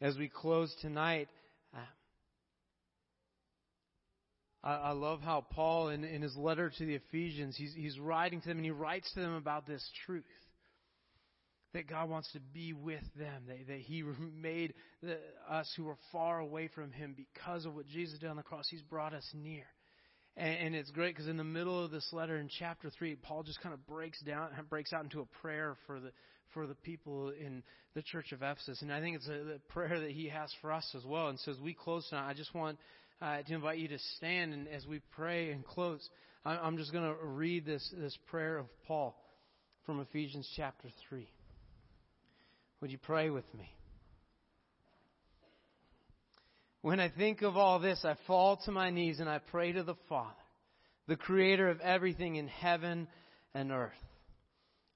As 0.00 0.16
we 0.16 0.28
close 0.28 0.74
tonight, 0.80 1.28
I, 4.62 4.74
I, 4.74 4.90
love 4.90 5.20
how 5.20 5.44
Paul, 5.52 5.88
in, 5.88 6.04
in 6.04 6.20
his 6.20 6.36
letter 6.36 6.70
to 6.76 6.86
the 6.86 6.96
Ephesians, 6.96 7.56
he's, 7.56 7.72
he's 7.74 7.98
writing 7.98 8.40
to 8.40 8.48
them 8.48 8.58
and 8.58 8.64
he 8.64 8.70
writes 8.70 9.10
to 9.14 9.20
them 9.20 9.34
about 9.34 9.66
this 9.66 9.88
truth. 10.04 10.24
that 11.74 11.88
God 11.88 12.08
wants 12.08 12.30
to 12.32 12.40
be 12.40 12.72
with 12.72 13.04
them, 13.16 13.44
that, 13.46 13.66
that 13.68 13.78
He 13.78 14.02
made 14.40 14.74
the, 15.02 15.18
us 15.48 15.72
who 15.76 15.84
were 15.84 15.98
far 16.12 16.40
away 16.40 16.68
from 16.68 16.92
Him 16.92 17.14
because 17.16 17.64
of 17.64 17.74
what 17.74 17.86
Jesus 17.86 18.18
did 18.18 18.28
on 18.28 18.36
the 18.36 18.42
cross. 18.42 18.66
He's 18.68 18.82
brought 18.82 19.14
us 19.14 19.28
near. 19.34 19.64
And, 20.36 20.58
and 20.58 20.74
it's 20.74 20.90
great 20.90 21.14
because 21.14 21.28
in 21.28 21.36
the 21.36 21.44
middle 21.44 21.84
of 21.84 21.90
this 21.90 22.08
letter 22.12 22.36
in 22.38 22.48
chapter 22.58 22.90
3, 22.90 23.16
Paul 23.16 23.42
just 23.44 23.60
kind 23.60 23.74
of 23.74 23.86
breaks 23.86 24.20
down, 24.22 24.50
breaks 24.68 24.92
out 24.92 25.04
into 25.04 25.20
a 25.20 25.26
prayer 25.40 25.76
for 25.86 26.00
the, 26.00 26.10
for 26.52 26.66
the 26.66 26.74
people 26.74 27.30
in 27.30 27.62
the 27.94 28.02
church 28.02 28.32
of 28.32 28.42
Ephesus. 28.42 28.82
And 28.82 28.92
I 28.92 29.00
think 29.00 29.16
it's 29.16 29.28
a, 29.28 29.58
prayer 29.68 30.00
that 30.00 30.10
he 30.10 30.28
has 30.28 30.52
for 30.60 30.72
us 30.72 30.86
as 30.96 31.04
well. 31.04 31.28
And 31.28 31.38
so 31.40 31.52
as 31.52 31.58
we 31.58 31.74
close 31.74 32.08
tonight, 32.08 32.28
I 32.28 32.34
just 32.34 32.54
want 32.54 32.78
uh, 33.20 33.42
to 33.42 33.54
invite 33.54 33.78
you 33.78 33.88
to 33.88 33.98
stand 34.16 34.52
and 34.52 34.68
as 34.68 34.86
we 34.86 35.00
pray 35.12 35.50
and 35.50 35.64
close, 35.64 36.08
I'm 36.44 36.78
just 36.78 36.92
going 36.92 37.04
to 37.04 37.24
read 37.24 37.66
this, 37.66 37.92
this 37.98 38.16
prayer 38.28 38.58
of 38.58 38.66
Paul 38.86 39.14
from 39.84 40.00
Ephesians 40.00 40.48
chapter 40.56 40.88
3. 41.08 41.28
Would 42.80 42.90
you 42.90 42.98
pray 42.98 43.28
with 43.28 43.52
me? 43.54 43.68
When 46.80 47.00
I 47.00 47.08
think 47.10 47.42
of 47.42 47.56
all 47.56 47.80
this, 47.80 48.04
I 48.04 48.16
fall 48.26 48.56
to 48.64 48.70
my 48.70 48.90
knees 48.90 49.18
and 49.18 49.28
I 49.28 49.40
pray 49.40 49.72
to 49.72 49.82
the 49.82 49.96
Father, 50.08 50.30
the 51.08 51.16
creator 51.16 51.68
of 51.68 51.80
everything 51.80 52.36
in 52.36 52.46
heaven 52.46 53.08
and 53.52 53.72
earth. 53.72 53.92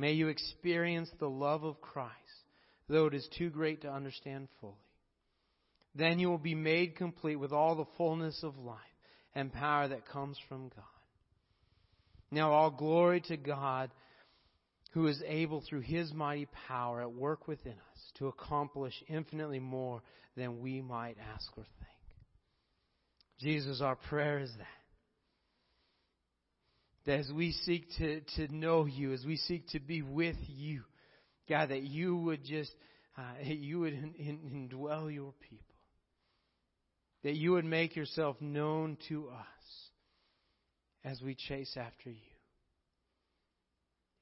May 0.00 0.12
you 0.12 0.28
experience 0.28 1.10
the 1.18 1.28
love 1.28 1.62
of 1.62 1.82
Christ, 1.82 2.14
though 2.88 3.04
it 3.04 3.12
is 3.12 3.28
too 3.36 3.50
great 3.50 3.82
to 3.82 3.92
understand 3.92 4.48
fully. 4.58 4.72
Then 5.94 6.18
you 6.18 6.30
will 6.30 6.38
be 6.38 6.54
made 6.54 6.96
complete 6.96 7.36
with 7.36 7.52
all 7.52 7.74
the 7.74 7.84
fullness 7.98 8.42
of 8.42 8.56
life 8.56 8.78
and 9.34 9.52
power 9.52 9.88
that 9.88 10.08
comes 10.08 10.38
from 10.48 10.70
God. 10.70 10.84
Now 12.30 12.50
all 12.52 12.70
glory 12.70 13.20
to 13.28 13.36
God 13.36 13.90
who 14.92 15.06
is 15.06 15.22
able 15.26 15.62
through 15.68 15.80
his 15.80 16.14
mighty 16.14 16.48
power 16.66 17.02
at 17.02 17.12
work 17.12 17.46
within 17.46 17.74
us 17.74 18.12
to 18.14 18.28
accomplish 18.28 18.94
infinitely 19.06 19.60
more 19.60 20.00
than 20.34 20.60
we 20.60 20.80
might 20.80 21.18
ask 21.34 21.46
or 21.58 21.64
think. 21.78 22.16
Jesus, 23.38 23.82
our 23.82 23.96
prayer 23.96 24.38
is 24.38 24.52
that. 24.56 24.79
That 27.10 27.18
as 27.18 27.32
we 27.32 27.50
seek 27.50 27.88
to, 27.98 28.20
to 28.36 28.54
know 28.54 28.86
you, 28.86 29.12
as 29.12 29.24
we 29.26 29.36
seek 29.36 29.66
to 29.70 29.80
be 29.80 30.00
with 30.00 30.36
you, 30.46 30.82
God, 31.48 31.70
that 31.70 31.82
you 31.82 32.16
would 32.16 32.44
just, 32.44 32.70
uh, 33.18 33.22
you 33.42 33.80
would 33.80 33.94
in, 33.94 34.14
in, 34.16 34.68
indwell 34.70 35.12
your 35.12 35.34
people. 35.40 35.74
That 37.24 37.34
you 37.34 37.50
would 37.50 37.64
make 37.64 37.96
yourself 37.96 38.36
known 38.40 38.96
to 39.08 39.28
us 39.28 39.90
as 41.04 41.20
we 41.20 41.34
chase 41.34 41.76
after 41.76 42.10
you. 42.10 42.16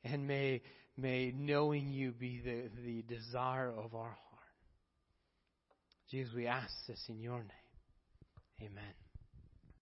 And 0.03 0.27
may, 0.27 0.63
may 0.97 1.31
knowing 1.37 1.93
you 1.93 2.13
be 2.13 2.41
the, 2.43 2.71
the 2.83 3.03
desire 3.03 3.69
of 3.69 3.95
our 3.95 4.05
heart. 4.05 4.19
Jesus, 6.11 6.33
we 6.35 6.47
ask 6.47 6.73
this 6.87 7.05
in 7.11 7.21
your 7.21 7.41
name. 7.41 8.63
Amen. 8.63 9.08